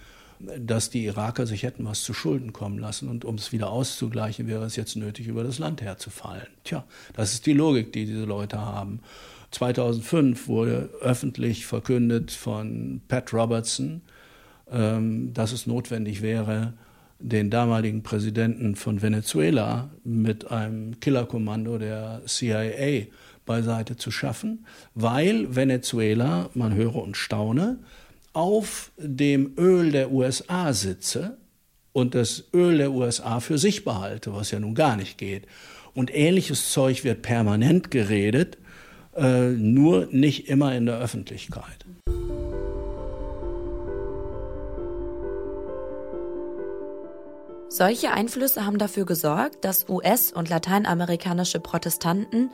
dass 0.41 0.91
die 0.91 1.05
Iraker 1.05 1.47
sich 1.47 1.65
hätten 1.65 1.85
was 1.85 2.03
zu 2.03 2.15
Schulden 2.15 2.53
kommen 2.53 2.79
lassen 2.79 3.09
und 3.09 3.25
um 3.25 3.35
es 3.35 3.53
wieder 3.53 3.71
auszugleichen, 3.71 4.47
wäre 4.47 4.65
es 4.65 4.77
jetzt 4.77 4.97
nötig, 4.97 5.27
über 5.27 5.43
das 5.43 5.59
Land 5.59 5.83
herzufallen. 5.83 6.47
Tja, 6.65 6.85
das 7.15 7.33
ist 7.33 7.47
die 7.47 7.55
Logik, 7.55 7.93
die 7.93 8.07
diese 8.07 8.25
Leute 8.25 8.61
haben. 8.61 9.01
2005 9.51 10.47
wurde 10.47 10.91
öffentlich 11.01 11.67
verkündet 11.67 12.31
von 12.31 13.01
Pat 13.09 13.33
Robertson, 13.33 14.03
ähm, 14.71 15.33
dass 15.33 15.53
es 15.53 15.67
notwendig 15.67 16.23
wäre, 16.23 16.75
den 17.19 17.51
damaligen 17.51 18.03
Präsidenten 18.05 18.77
von 18.77 19.03
Venezuela 19.03 19.91
mit 20.05 20.51
einem 20.53 21.01
Killerkommando 21.01 21.79
der 21.79 22.23
CIA 22.27 23.07
beiseite 23.49 23.97
zu 23.97 24.13
schaffen, 24.13 24.65
weil 24.95 25.57
Venezuela, 25.57 26.51
man 26.55 26.75
höre 26.75 26.95
und 26.95 27.17
staune, 27.17 27.81
auf 28.33 28.93
dem 28.97 29.55
Öl 29.59 29.91
der 29.91 30.13
USA 30.13 30.73
sitze 30.73 31.39
und 31.93 32.15
das 32.15 32.45
Öl 32.55 32.79
der 32.79 32.93
USA 32.93 33.41
für 33.41 33.59
sich 33.59 33.83
behalte, 33.83 34.33
was 34.33 34.53
ja 34.53 34.61
nun 34.61 34.77
gar 34.77 34.97
nicht 34.97 35.19
geht. 35.19 35.47
Und 35.95 36.15
ähnliches 36.15 36.71
Zeug 36.71 37.03
wird 37.03 37.23
permanent 37.23 37.91
geredet, 37.91 38.59
äh, 39.17 39.49
nur 39.49 40.07
nicht 40.13 40.49
immer 40.49 40.77
in 40.77 40.87
der 40.87 40.99
Öffentlichkeit. 40.99 41.88
Solche 47.71 48.13
Einflüsse 48.13 48.65
haben 48.65 48.79
dafür 48.79 49.05
gesorgt, 49.05 49.63
dass 49.63 49.91
US- 49.91 50.33
und 50.33 50.49
lateinamerikanische 50.49 51.61
Protestanten 51.61 52.51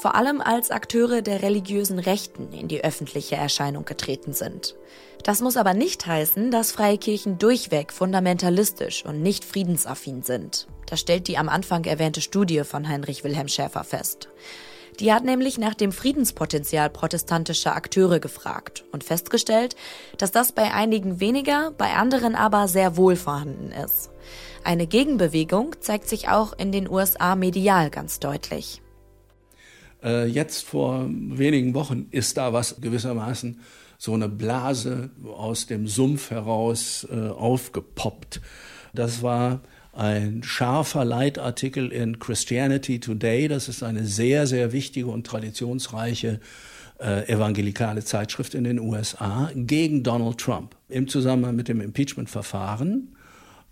vor 0.00 0.14
allem 0.14 0.40
als 0.40 0.70
Akteure 0.70 1.20
der 1.20 1.42
religiösen 1.42 1.98
Rechten 1.98 2.50
in 2.52 2.66
die 2.66 2.82
öffentliche 2.82 3.36
Erscheinung 3.36 3.84
getreten 3.84 4.32
sind. 4.32 4.74
Das 5.22 5.42
muss 5.42 5.58
aber 5.58 5.74
nicht 5.74 6.06
heißen, 6.06 6.50
dass 6.50 6.72
freie 6.72 6.96
Kirchen 6.96 7.38
durchweg 7.38 7.92
fundamentalistisch 7.92 9.04
und 9.04 9.22
nicht 9.22 9.44
friedensaffin 9.44 10.22
sind. 10.22 10.66
Das 10.86 10.98
stellt 10.98 11.28
die 11.28 11.36
am 11.36 11.50
Anfang 11.50 11.84
erwähnte 11.84 12.22
Studie 12.22 12.64
von 12.64 12.88
Heinrich 12.88 13.22
Wilhelm 13.22 13.48
Schäfer 13.48 13.84
fest. 13.84 14.28
Die 15.00 15.12
hat 15.12 15.24
nämlich 15.24 15.58
nach 15.58 15.74
dem 15.74 15.92
Friedenspotenzial 15.92 16.88
protestantischer 16.88 17.74
Akteure 17.74 18.20
gefragt 18.20 18.84
und 18.92 19.02
festgestellt, 19.02 19.74
dass 20.18 20.30
das 20.30 20.52
bei 20.52 20.72
einigen 20.72 21.20
weniger, 21.20 21.72
bei 21.72 21.94
anderen 21.94 22.34
aber 22.36 22.68
sehr 22.68 22.96
wohl 22.96 23.16
vorhanden 23.16 23.72
ist. 23.72 24.10
Eine 24.64 24.86
Gegenbewegung 24.86 25.76
zeigt 25.80 26.08
sich 26.08 26.28
auch 26.28 26.54
in 26.56 26.72
den 26.72 26.88
USA 26.88 27.36
medial 27.36 27.90
ganz 27.90 28.18
deutlich. 28.18 28.80
Äh, 30.02 30.26
jetzt 30.26 30.64
vor 30.64 31.06
wenigen 31.08 31.74
Wochen 31.74 32.06
ist 32.10 32.38
da 32.38 32.54
was 32.54 32.80
gewissermaßen 32.80 33.60
so 33.98 34.14
eine 34.14 34.28
Blase 34.28 35.10
aus 35.36 35.66
dem 35.66 35.86
Sumpf 35.86 36.30
heraus 36.30 37.06
äh, 37.10 37.28
aufgepoppt. 37.28 38.40
Das 38.94 39.22
war 39.22 39.60
ein 39.92 40.42
scharfer 40.42 41.04
Leitartikel 41.04 41.92
in 41.92 42.18
Christianity 42.18 43.00
Today. 43.00 43.48
Das 43.48 43.68
ist 43.68 43.82
eine 43.82 44.04
sehr, 44.06 44.46
sehr 44.46 44.72
wichtige 44.72 45.08
und 45.08 45.26
traditionsreiche 45.26 46.40
äh, 47.00 47.28
evangelikale 47.28 48.02
Zeitschrift 48.02 48.54
in 48.54 48.64
den 48.64 48.80
USA 48.80 49.50
gegen 49.54 50.02
Donald 50.02 50.38
Trump 50.38 50.74
im 50.88 51.06
Zusammenhang 51.06 51.54
mit 51.54 51.68
dem 51.68 51.82
Impeachment-Verfahren. 51.82 53.14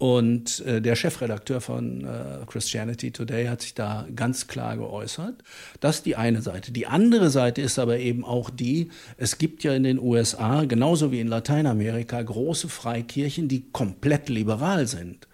Und 0.03 0.67
äh, 0.67 0.83
der 0.83 0.97
Chefredakteur 0.97 1.61
von 1.61 2.05
äh, 2.05 2.45
Christianity 2.49 3.12
Today 3.12 3.47
hat 3.47 3.62
sich 3.62 3.75
da 3.75 4.05
ganz 4.17 4.49
klar 4.49 4.77
geäußert. 4.77 5.45
Das 5.79 5.99
ist 5.99 6.07
die 6.07 6.17
eine 6.17 6.43
Seite. 6.43 6.73
Die 6.73 6.88
andere 6.88 7.31
Seite 7.31 7.62
ist 7.62 7.79
aber 7.79 7.99
eben 8.01 8.25
auch 8.25 8.51
die, 8.51 8.91
es 9.17 9.38
gibt 9.38 9.62
ja 9.62 9.75
in 9.75 9.85
den 9.85 10.01
USA, 10.01 10.65
genauso 10.65 11.12
wie 11.12 11.21
in 11.21 11.29
Lateinamerika, 11.29 12.21
große 12.21 12.69
Freikirchen, 12.69 13.47
die 13.47 13.71
komplett 13.71 14.29
liberal 14.29 14.88
sind. 14.88 15.29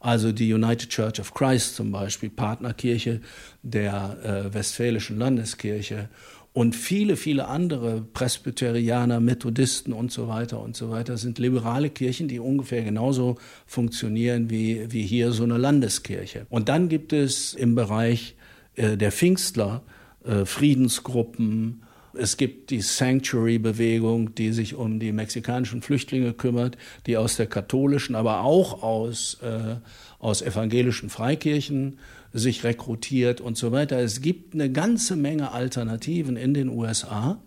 Also 0.00 0.32
die 0.32 0.50
United 0.50 0.88
Church 0.88 1.20
of 1.20 1.34
Christ 1.34 1.76
zum 1.76 1.92
Beispiel, 1.92 2.30
Partnerkirche 2.30 3.20
der 3.62 4.16
äh, 4.24 4.54
Westfälischen 4.54 5.18
Landeskirche 5.18 6.08
und 6.56 6.74
viele, 6.74 7.16
viele 7.16 7.48
andere 7.48 8.00
Presbyterianer, 8.00 9.20
Methodisten 9.20 9.92
und 9.92 10.10
so 10.10 10.26
weiter 10.26 10.58
und 10.58 10.74
so 10.74 10.88
weiter 10.88 11.18
sind 11.18 11.38
liberale 11.38 11.90
Kirchen, 11.90 12.28
die 12.28 12.40
ungefähr 12.40 12.82
genauso 12.82 13.36
funktionieren 13.66 14.48
wie, 14.48 14.90
wie 14.90 15.02
hier 15.02 15.32
so 15.32 15.42
eine 15.42 15.58
Landeskirche. 15.58 16.46
Und 16.48 16.70
dann 16.70 16.88
gibt 16.88 17.12
es 17.12 17.52
im 17.52 17.74
Bereich 17.74 18.36
äh, 18.74 18.96
der 18.96 19.12
Pfingstler 19.12 19.82
äh, 20.24 20.46
Friedensgruppen, 20.46 21.82
es 22.14 22.38
gibt 22.38 22.70
die 22.70 22.80
Sanctuary-Bewegung, 22.80 24.34
die 24.34 24.52
sich 24.52 24.74
um 24.74 24.98
die 24.98 25.12
mexikanischen 25.12 25.82
Flüchtlinge 25.82 26.32
kümmert, 26.32 26.78
die 27.06 27.18
aus 27.18 27.36
der 27.36 27.48
katholischen, 27.48 28.14
aber 28.14 28.40
auch 28.44 28.82
aus, 28.82 29.36
äh, 29.42 29.76
aus 30.18 30.40
evangelischen 30.40 31.10
Freikirchen 31.10 31.98
sich 32.38 32.64
rekrutiert 32.64 33.40
und 33.40 33.56
so 33.56 33.72
weiter. 33.72 33.98
Es 33.98 34.20
gibt 34.20 34.54
eine 34.54 34.70
ganze 34.70 35.16
Menge 35.16 35.52
Alternativen 35.52 36.36
in 36.36 36.54
den 36.54 36.68
USA, 36.68 37.40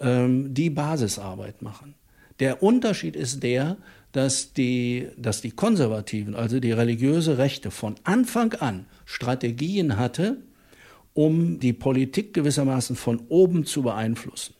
ähm, 0.00 0.52
die 0.52 0.70
Basisarbeit 0.70 1.62
machen. 1.62 1.94
Der 2.40 2.62
Unterschied 2.62 3.16
ist 3.16 3.42
der, 3.42 3.76
dass 4.12 4.52
die, 4.52 5.08
dass 5.16 5.40
die 5.40 5.52
Konservativen, 5.52 6.34
also 6.34 6.60
die 6.60 6.72
religiöse 6.72 7.38
Rechte, 7.38 7.70
von 7.70 7.94
Anfang 8.04 8.52
an 8.54 8.86
Strategien 9.06 9.96
hatte, 9.96 10.38
um 11.14 11.58
die 11.58 11.72
Politik 11.72 12.34
gewissermaßen 12.34 12.96
von 12.96 13.22
oben 13.28 13.64
zu 13.64 13.82
beeinflussen. 13.82 14.54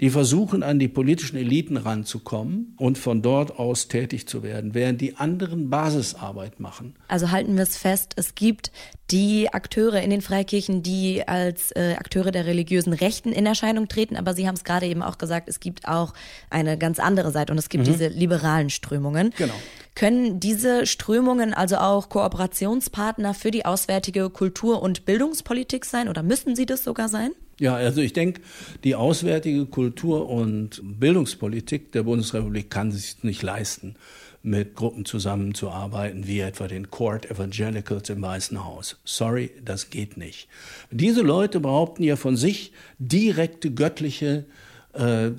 Die 0.00 0.10
versuchen, 0.10 0.62
an 0.62 0.78
die 0.78 0.88
politischen 0.88 1.36
Eliten 1.36 1.76
ranzukommen 1.76 2.74
und 2.78 2.96
von 2.96 3.20
dort 3.20 3.58
aus 3.58 3.88
tätig 3.88 4.26
zu 4.26 4.42
werden, 4.42 4.74
während 4.74 5.00
die 5.00 5.16
anderen 5.16 5.68
Basisarbeit 5.68 6.58
machen. 6.58 6.94
Also 7.08 7.30
halten 7.30 7.56
wir 7.56 7.62
es 7.62 7.76
fest, 7.76 8.14
es 8.16 8.34
gibt 8.34 8.72
die 9.10 9.52
Akteure 9.52 10.00
in 10.00 10.10
den 10.10 10.22
Freikirchen, 10.22 10.82
die 10.82 11.26
als 11.26 11.72
äh, 11.72 11.96
Akteure 11.98 12.30
der 12.30 12.46
religiösen 12.46 12.92
Rechten 12.92 13.32
in 13.32 13.44
Erscheinung 13.44 13.88
treten, 13.88 14.16
aber 14.16 14.34
Sie 14.34 14.46
haben 14.46 14.54
es 14.54 14.64
gerade 14.64 14.86
eben 14.86 15.02
auch 15.02 15.18
gesagt, 15.18 15.48
es 15.48 15.60
gibt 15.60 15.86
auch 15.86 16.14
eine 16.48 16.78
ganz 16.78 16.98
andere 16.98 17.30
Seite 17.30 17.52
und 17.52 17.58
es 17.58 17.68
gibt 17.68 17.86
mhm. 17.86 17.92
diese 17.92 18.08
liberalen 18.08 18.70
Strömungen. 18.70 19.34
Genau. 19.36 19.54
Können 19.94 20.40
diese 20.40 20.86
Strömungen 20.86 21.52
also 21.52 21.76
auch 21.76 22.08
Kooperationspartner 22.08 23.34
für 23.34 23.50
die 23.50 23.66
auswärtige 23.66 24.30
Kultur- 24.30 24.80
und 24.80 25.04
Bildungspolitik 25.04 25.84
sein 25.84 26.08
oder 26.08 26.22
müssen 26.22 26.56
sie 26.56 26.64
das 26.64 26.84
sogar 26.84 27.08
sein? 27.08 27.32
Ja, 27.60 27.74
also 27.74 28.00
ich 28.00 28.14
denke, 28.14 28.40
die 28.84 28.94
auswärtige 28.94 29.66
Kultur- 29.66 30.30
und 30.30 30.80
Bildungspolitik 30.82 31.92
der 31.92 32.04
Bundesrepublik 32.04 32.70
kann 32.70 32.90
sich 32.90 33.22
nicht 33.22 33.42
leisten, 33.42 33.96
mit 34.42 34.74
Gruppen 34.74 35.04
zusammenzuarbeiten, 35.04 36.26
wie 36.26 36.40
etwa 36.40 36.66
den 36.66 36.90
Court 36.90 37.30
Evangelicals 37.30 38.08
im 38.08 38.22
Weißen 38.22 38.64
Haus. 38.64 38.96
Sorry, 39.04 39.50
das 39.62 39.90
geht 39.90 40.16
nicht. 40.16 40.48
Diese 40.90 41.20
Leute 41.20 41.60
behaupten 41.60 42.02
ja 42.02 42.16
von 42.16 42.38
sich 42.38 42.72
direkte 42.98 43.70
göttliche 43.70 44.46
äh, 44.94 45.32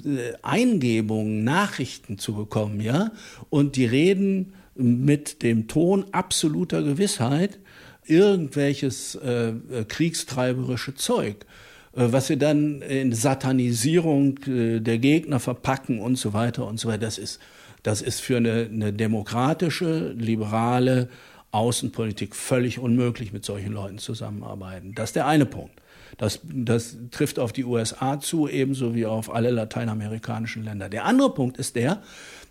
Eingebungen, 0.43 1.43
Nachrichten 1.43 2.19
zu 2.19 2.35
bekommen, 2.35 2.81
ja, 2.81 3.11
und 3.49 3.75
die 3.75 3.85
reden 3.85 4.53
mit 4.75 5.41
dem 5.41 5.67
Ton 5.67 6.05
absoluter 6.11 6.83
Gewissheit 6.83 7.57
irgendwelches 8.05 9.15
äh, 9.15 9.49
äh 9.49 9.85
kriegstreiberische 9.87 10.93
Zeug. 10.93 11.47
Äh, 11.93 12.11
was 12.11 12.27
sie 12.27 12.37
dann 12.37 12.81
in 12.81 13.13
Satanisierung 13.13 14.39
äh, 14.47 14.79
der 14.79 14.97
Gegner 14.97 15.39
verpacken 15.39 15.99
und 15.99 16.17
so 16.17 16.33
weiter 16.33 16.67
und 16.67 16.79
so 16.79 16.89
weiter. 16.89 16.99
Das 16.99 17.17
ist, 17.17 17.39
das 17.83 18.01
ist 18.01 18.21
für 18.21 18.37
eine, 18.37 18.69
eine 18.71 18.93
demokratische, 18.93 20.13
liberale 20.17 21.09
Außenpolitik 21.51 22.35
völlig 22.35 22.79
unmöglich, 22.79 23.33
mit 23.33 23.43
solchen 23.43 23.73
Leuten 23.73 23.97
zusammenarbeiten. 23.97 24.93
Das 24.95 25.09
ist 25.09 25.15
der 25.15 25.27
eine 25.27 25.45
Punkt. 25.45 25.73
Das, 26.17 26.39
das 26.43 26.97
trifft 27.11 27.39
auf 27.39 27.51
die 27.51 27.65
USA 27.65 28.19
zu, 28.19 28.47
ebenso 28.47 28.95
wie 28.95 29.05
auf 29.05 29.33
alle 29.33 29.49
lateinamerikanischen 29.49 30.63
Länder. 30.63 30.89
Der 30.89 31.05
andere 31.05 31.33
Punkt 31.33 31.57
ist 31.57 31.75
der, 31.75 32.01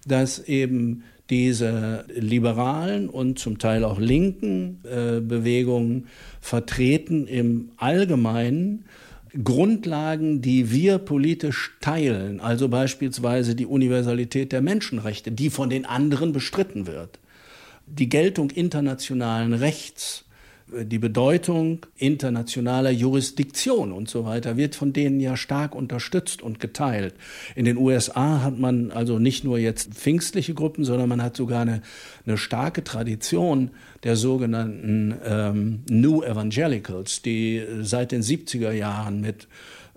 dass 0.06 0.38
eben 0.38 1.04
diese 1.30 2.04
liberalen 2.08 3.08
und 3.08 3.38
zum 3.38 3.58
Teil 3.58 3.84
auch 3.84 4.00
linken 4.00 4.80
äh, 4.84 5.20
Bewegungen 5.20 6.08
vertreten 6.40 7.26
im 7.26 7.70
Allgemeinen 7.76 8.84
Grundlagen, 9.44 10.42
die 10.42 10.70
wir 10.70 10.98
politisch 10.98 11.76
teilen, 11.80 12.40
also 12.40 12.68
beispielsweise 12.68 13.54
die 13.54 13.66
Universalität 13.66 14.52
der 14.52 14.60
Menschenrechte, 14.60 15.30
die 15.30 15.50
von 15.50 15.70
den 15.70 15.84
anderen 15.86 16.32
bestritten 16.32 16.86
wird, 16.86 17.18
die 17.86 18.08
Geltung 18.08 18.50
internationalen 18.50 19.52
Rechts, 19.52 20.24
die 20.82 20.98
Bedeutung 20.98 21.86
internationaler 21.96 22.90
Jurisdiktion 22.90 23.92
und 23.92 24.08
so 24.08 24.24
weiter 24.24 24.56
wird 24.56 24.74
von 24.74 24.92
denen 24.92 25.20
ja 25.20 25.36
stark 25.36 25.74
unterstützt 25.74 26.42
und 26.42 26.60
geteilt. 26.60 27.14
In 27.54 27.64
den 27.64 27.76
USA 27.76 28.42
hat 28.42 28.58
man 28.58 28.90
also 28.90 29.18
nicht 29.18 29.44
nur 29.44 29.58
jetzt 29.58 29.94
pfingstliche 29.94 30.54
Gruppen, 30.54 30.84
sondern 30.84 31.08
man 31.08 31.22
hat 31.22 31.36
sogar 31.36 31.62
eine, 31.62 31.82
eine 32.26 32.38
starke 32.38 32.84
Tradition 32.84 33.70
der 34.04 34.16
sogenannten 34.16 35.14
ähm, 35.24 35.80
New 35.90 36.22
Evangelicals, 36.22 37.22
die 37.22 37.62
seit 37.82 38.12
den 38.12 38.22
70er 38.22 38.72
Jahren 38.72 39.20
mit 39.20 39.48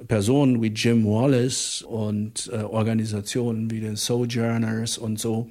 Personen 0.07 0.61
wie 0.61 0.67
Jim 0.67 1.05
Wallace 1.05 1.81
und 1.81 2.49
äh, 2.51 2.57
Organisationen 2.57 3.71
wie 3.71 3.79
den 3.79 3.95
Sojourners 3.95 4.97
und 4.97 5.19
so 5.19 5.49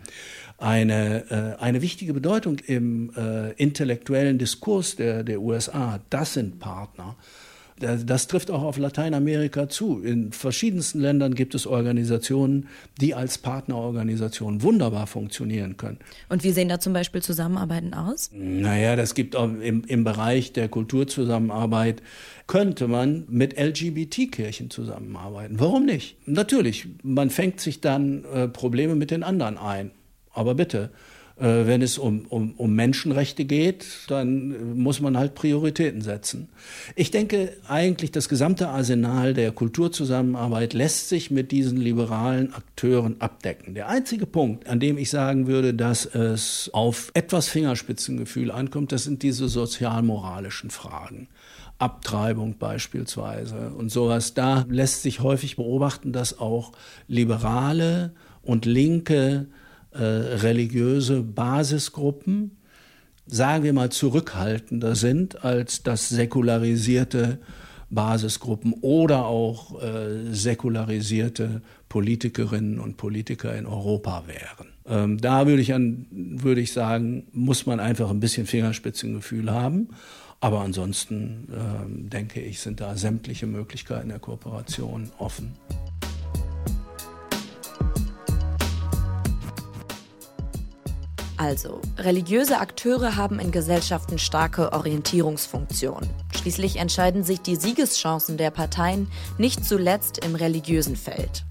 eine, 0.62 1.56
äh, 1.58 1.62
eine 1.62 1.82
wichtige 1.82 2.14
Bedeutung 2.14 2.58
im 2.66 3.10
äh, 3.16 3.52
intellektuellen 3.52 4.38
Diskurs 4.38 4.96
der, 4.96 5.24
der 5.24 5.40
USA. 5.40 6.00
Das 6.08 6.34
sind 6.34 6.60
Partner. 6.60 7.16
Das 7.80 8.28
trifft 8.28 8.52
auch 8.52 8.62
auf 8.62 8.78
Lateinamerika 8.78 9.68
zu. 9.68 10.00
In 10.02 10.30
verschiedensten 10.30 11.00
Ländern 11.00 11.34
gibt 11.34 11.56
es 11.56 11.66
Organisationen, 11.66 12.68
die 13.00 13.12
als 13.12 13.38
Partnerorganisationen 13.38 14.62
wunderbar 14.62 15.08
funktionieren 15.08 15.76
können. 15.78 15.98
Und 16.28 16.44
wie 16.44 16.52
sehen 16.52 16.68
da 16.68 16.78
zum 16.78 16.92
Beispiel 16.92 17.22
Zusammenarbeiten 17.22 17.92
aus? 17.92 18.30
Naja, 18.32 18.94
das 18.94 19.14
gibt 19.14 19.34
auch 19.34 19.50
im, 19.50 19.82
im 19.82 20.04
Bereich 20.04 20.52
der 20.52 20.68
Kulturzusammenarbeit, 20.68 22.02
könnte 22.46 22.86
man 22.86 23.24
mit 23.28 23.58
LGBT-Kirchen 23.58 24.70
zusammenarbeiten. 24.70 25.58
Warum 25.58 25.84
nicht? 25.84 26.16
Natürlich, 26.28 26.86
man 27.02 27.30
fängt 27.30 27.58
sich 27.58 27.80
dann 27.80 28.24
äh, 28.32 28.46
Probleme 28.46 28.94
mit 28.94 29.10
den 29.10 29.24
anderen 29.24 29.58
ein. 29.58 29.90
Aber 30.32 30.54
bitte, 30.54 30.90
äh, 31.36 31.66
wenn 31.66 31.82
es 31.82 31.98
um, 31.98 32.26
um, 32.28 32.52
um 32.56 32.74
Menschenrechte 32.74 33.44
geht, 33.44 33.86
dann 34.08 34.78
muss 34.78 35.00
man 35.00 35.16
halt 35.16 35.34
Prioritäten 35.34 36.02
setzen. 36.02 36.48
Ich 36.94 37.10
denke 37.10 37.52
eigentlich, 37.66 38.12
das 38.12 38.28
gesamte 38.28 38.68
Arsenal 38.68 39.34
der 39.34 39.50
Kulturzusammenarbeit 39.52 40.72
lässt 40.74 41.08
sich 41.08 41.30
mit 41.30 41.50
diesen 41.50 41.78
liberalen 41.78 42.52
Akteuren 42.52 43.20
abdecken. 43.20 43.74
Der 43.74 43.88
einzige 43.88 44.26
Punkt, 44.26 44.68
an 44.68 44.78
dem 44.78 44.98
ich 44.98 45.10
sagen 45.10 45.46
würde, 45.46 45.74
dass 45.74 46.06
es 46.06 46.70
auf 46.72 47.10
etwas 47.14 47.48
Fingerspitzengefühl 47.48 48.50
ankommt, 48.50 48.92
das 48.92 49.04
sind 49.04 49.22
diese 49.22 49.48
sozialmoralischen 49.48 50.70
Fragen. 50.70 51.28
Abtreibung 51.78 52.58
beispielsweise 52.58 53.70
und 53.70 53.90
sowas. 53.90 54.34
Da 54.34 54.64
lässt 54.68 55.02
sich 55.02 55.20
häufig 55.20 55.56
beobachten, 55.56 56.12
dass 56.12 56.38
auch 56.38 56.72
liberale 57.08 58.12
und 58.42 58.66
linke 58.66 59.48
äh, 59.92 60.02
religiöse 60.02 61.22
Basisgruppen, 61.22 62.58
sagen 63.26 63.64
wir 63.64 63.72
mal, 63.72 63.90
zurückhaltender 63.90 64.94
sind 64.94 65.44
als 65.44 65.82
das 65.82 66.08
säkularisierte 66.08 67.38
Basisgruppen 67.90 68.74
oder 68.80 69.26
auch 69.26 69.82
äh, 69.82 70.32
säkularisierte 70.32 71.62
Politikerinnen 71.88 72.80
und 72.80 72.96
Politiker 72.96 73.54
in 73.54 73.66
Europa 73.66 74.24
wären. 74.26 74.72
Ähm, 74.86 75.18
da 75.20 75.46
würde 75.46 75.62
ich, 75.62 75.74
an, 75.74 76.06
würde 76.10 76.60
ich 76.62 76.72
sagen, 76.72 77.26
muss 77.32 77.66
man 77.66 77.80
einfach 77.80 78.10
ein 78.10 78.20
bisschen 78.20 78.46
Fingerspitzengefühl 78.46 79.50
haben. 79.50 79.88
Aber 80.40 80.62
ansonsten 80.62 81.46
ähm, 81.52 82.10
denke 82.10 82.40
ich, 82.40 82.58
sind 82.58 82.80
da 82.80 82.96
sämtliche 82.96 83.46
Möglichkeiten 83.46 84.08
der 84.08 84.18
Kooperation 84.18 85.12
offen. 85.18 85.52
Also, 91.42 91.80
religiöse 91.98 92.60
Akteure 92.60 93.16
haben 93.16 93.40
in 93.40 93.50
Gesellschaften 93.50 94.16
starke 94.20 94.72
Orientierungsfunktionen. 94.72 96.08
Schließlich 96.36 96.76
entscheiden 96.76 97.24
sich 97.24 97.40
die 97.40 97.56
Siegeschancen 97.56 98.36
der 98.36 98.52
Parteien 98.52 99.10
nicht 99.38 99.64
zuletzt 99.64 100.24
im 100.24 100.36
religiösen 100.36 100.94
Feld. 100.94 101.44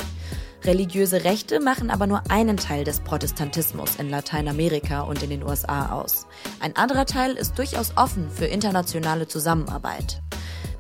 Religiöse 0.64 1.26
Rechte 1.26 1.60
machen 1.60 1.90
aber 1.90 2.08
nur 2.08 2.24
einen 2.32 2.56
Teil 2.56 2.86
des 2.86 3.02
Protestantismus 3.02 3.98
in 3.98 4.10
Lateinamerika 4.10 5.02
und 5.02 5.24
in 5.24 5.30
den 5.30 5.44
USA 5.44 5.92
aus. 5.92 6.26
Ein 6.62 6.78
anderer 6.78 7.06
Teil 7.06 7.34
ist 7.34 7.58
durchaus 7.58 7.92
offen 7.98 8.30
für 8.30 8.46
internationale 8.46 9.28
Zusammenarbeit. 9.28 10.22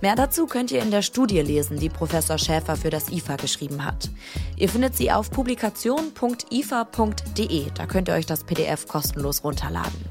Mehr 0.01 0.15
dazu 0.15 0.47
könnt 0.47 0.71
ihr 0.71 0.81
in 0.81 0.89
der 0.89 1.03
Studie 1.03 1.41
lesen, 1.41 1.77
die 1.79 1.89
Professor 1.89 2.39
Schäfer 2.39 2.75
für 2.75 2.89
das 2.89 3.11
IFA 3.11 3.35
geschrieben 3.35 3.85
hat. 3.85 4.09
Ihr 4.57 4.67
findet 4.67 4.97
sie 4.97 5.11
auf 5.11 5.29
publikation.ifa.de. 5.29 7.65
Da 7.75 7.85
könnt 7.85 8.07
ihr 8.07 8.15
euch 8.15 8.25
das 8.25 8.43
PDF 8.43 8.87
kostenlos 8.87 9.43
runterladen. 9.43 10.03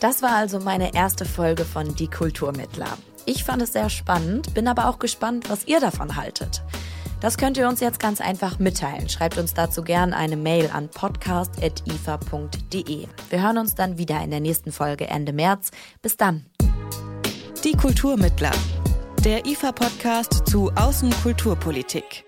Das 0.00 0.20
war 0.20 0.36
also 0.36 0.60
meine 0.60 0.94
erste 0.94 1.24
Folge 1.24 1.64
von 1.64 1.94
Die 1.94 2.08
Kulturmittler. 2.08 2.98
Ich 3.24 3.44
fand 3.44 3.62
es 3.62 3.72
sehr 3.72 3.88
spannend, 3.88 4.52
bin 4.52 4.68
aber 4.68 4.88
auch 4.88 4.98
gespannt, 4.98 5.48
was 5.48 5.66
ihr 5.66 5.80
davon 5.80 6.16
haltet. 6.16 6.62
Das 7.20 7.38
könnt 7.38 7.56
ihr 7.56 7.66
uns 7.66 7.80
jetzt 7.80 7.98
ganz 7.98 8.20
einfach 8.20 8.58
mitteilen. 8.58 9.08
Schreibt 9.08 9.38
uns 9.38 9.54
dazu 9.54 9.80
gern 9.82 10.12
eine 10.12 10.36
Mail 10.36 10.68
an 10.70 10.90
podcast.ifa.de. 10.90 13.06
Wir 13.30 13.42
hören 13.42 13.56
uns 13.56 13.74
dann 13.74 13.96
wieder 13.96 14.22
in 14.22 14.30
der 14.30 14.40
nächsten 14.40 14.70
Folge 14.70 15.08
Ende 15.08 15.32
März. 15.32 15.70
Bis 16.02 16.18
dann. 16.18 16.44
Die 17.64 17.72
Kulturmittler 17.72 18.52
der 19.26 19.44
IFA-Podcast 19.44 20.46
zu 20.46 20.70
Außenkulturpolitik. 20.76 22.25